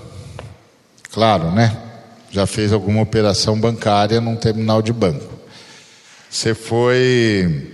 [1.12, 1.87] Claro, né?
[2.30, 5.34] Já fez alguma operação bancária num terminal de banco.
[6.30, 7.72] Você foi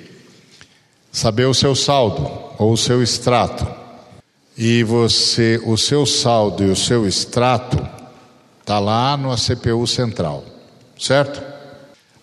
[1.12, 3.68] saber o seu saldo ou o seu extrato.
[4.58, 8.04] E você, o seu saldo e o seu extrato
[8.64, 10.42] Está lá no CPU central,
[10.98, 11.44] certo?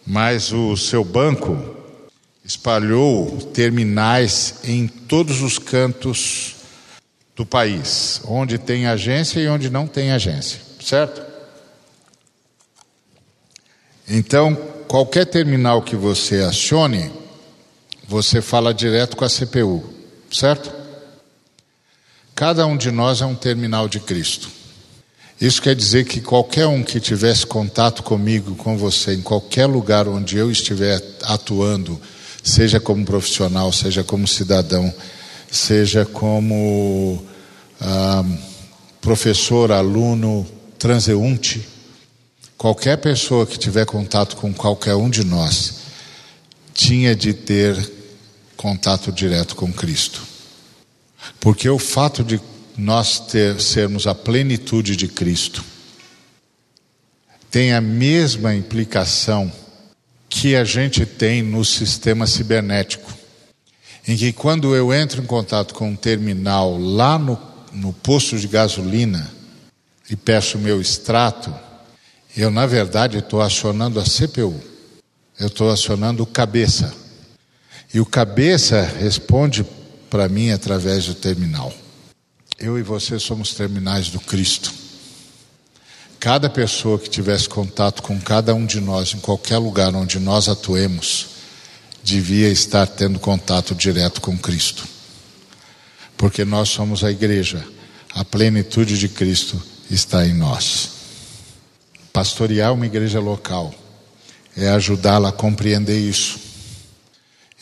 [0.06, 1.76] Mas o seu banco
[2.42, 6.56] espalhou terminais em todos os cantos
[7.36, 11.20] do país, onde tem agência e onde não tem agência, certo?
[14.12, 14.56] Então,
[14.88, 17.12] qualquer terminal que você acione,
[18.08, 19.84] você fala direto com a CPU,
[20.32, 20.72] certo?
[22.34, 24.50] Cada um de nós é um terminal de Cristo.
[25.40, 30.08] Isso quer dizer que qualquer um que tivesse contato comigo, com você, em qualquer lugar
[30.08, 32.00] onde eu estiver atuando,
[32.42, 34.92] seja como profissional, seja como cidadão,
[35.48, 37.24] seja como
[37.80, 38.24] ah,
[39.00, 40.44] professor, aluno,
[40.80, 41.64] transeunte,
[42.60, 45.76] qualquer pessoa que tiver contato com qualquer um de nós,
[46.74, 47.90] tinha de ter
[48.54, 50.20] contato direto com Cristo.
[51.40, 52.38] Porque o fato de
[52.76, 55.64] nós ter, sermos a plenitude de Cristo
[57.50, 59.50] tem a mesma implicação
[60.28, 63.10] que a gente tem no sistema cibernético,
[64.06, 67.40] em que quando eu entro em contato com um terminal lá no,
[67.72, 69.32] no posto de gasolina
[70.10, 71.69] e peço meu extrato,
[72.36, 74.60] eu na verdade estou acionando a CPU,
[75.38, 76.94] eu estou acionando o cabeça.
[77.92, 79.66] E o cabeça responde
[80.08, 81.72] para mim através do terminal.
[82.58, 84.72] Eu e você somos terminais do Cristo.
[86.20, 90.48] Cada pessoa que tivesse contato com cada um de nós, em qualquer lugar onde nós
[90.48, 91.26] atuemos,
[92.02, 94.86] devia estar tendo contato direto com Cristo.
[96.16, 97.66] Porque nós somos a igreja,
[98.14, 99.60] a plenitude de Cristo
[99.90, 100.99] está em nós.
[102.12, 103.74] Pastorear uma igreja local
[104.56, 106.38] é ajudá-la a compreender isso.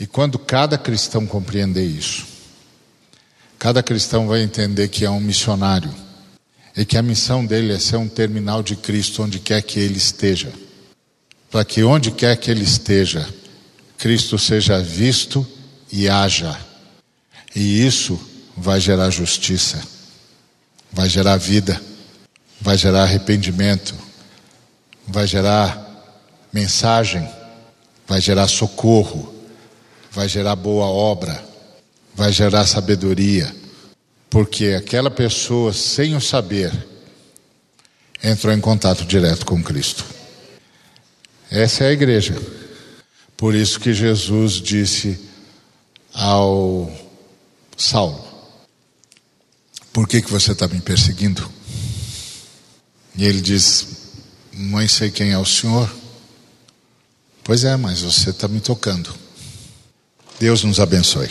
[0.01, 2.39] E quando cada cristão compreender isso,
[3.59, 5.93] Cada cristão vai entender que é um missionário
[6.77, 9.99] e que a missão dele é ser um terminal de Cristo onde quer que ele
[9.99, 10.53] esteja.
[11.51, 13.29] Para que onde quer que ele esteja,
[13.97, 15.45] Cristo seja visto
[15.91, 16.57] e haja.
[17.53, 18.21] E isso
[18.57, 19.83] vai gerar justiça,
[20.93, 21.81] vai gerar vida,
[22.61, 23.93] vai gerar arrependimento,
[25.09, 25.87] vai gerar
[26.53, 27.29] mensagem,
[28.07, 29.35] vai gerar socorro,
[30.13, 31.49] vai gerar boa obra
[32.19, 33.55] vai gerar sabedoria,
[34.29, 36.73] porque aquela pessoa, sem o saber,
[38.21, 40.05] entrou em contato direto com Cristo.
[41.49, 42.37] Essa é a igreja.
[43.37, 45.17] Por isso que Jesus disse
[46.13, 46.93] ao
[47.77, 48.27] Saulo:
[49.93, 51.49] Por que, que você está me perseguindo?
[53.17, 53.98] E ele diz:
[54.59, 55.89] Mãe, sei quem é o Senhor.
[57.45, 59.15] Pois é, mas você está me tocando.
[60.41, 61.31] Deus nos abençoe.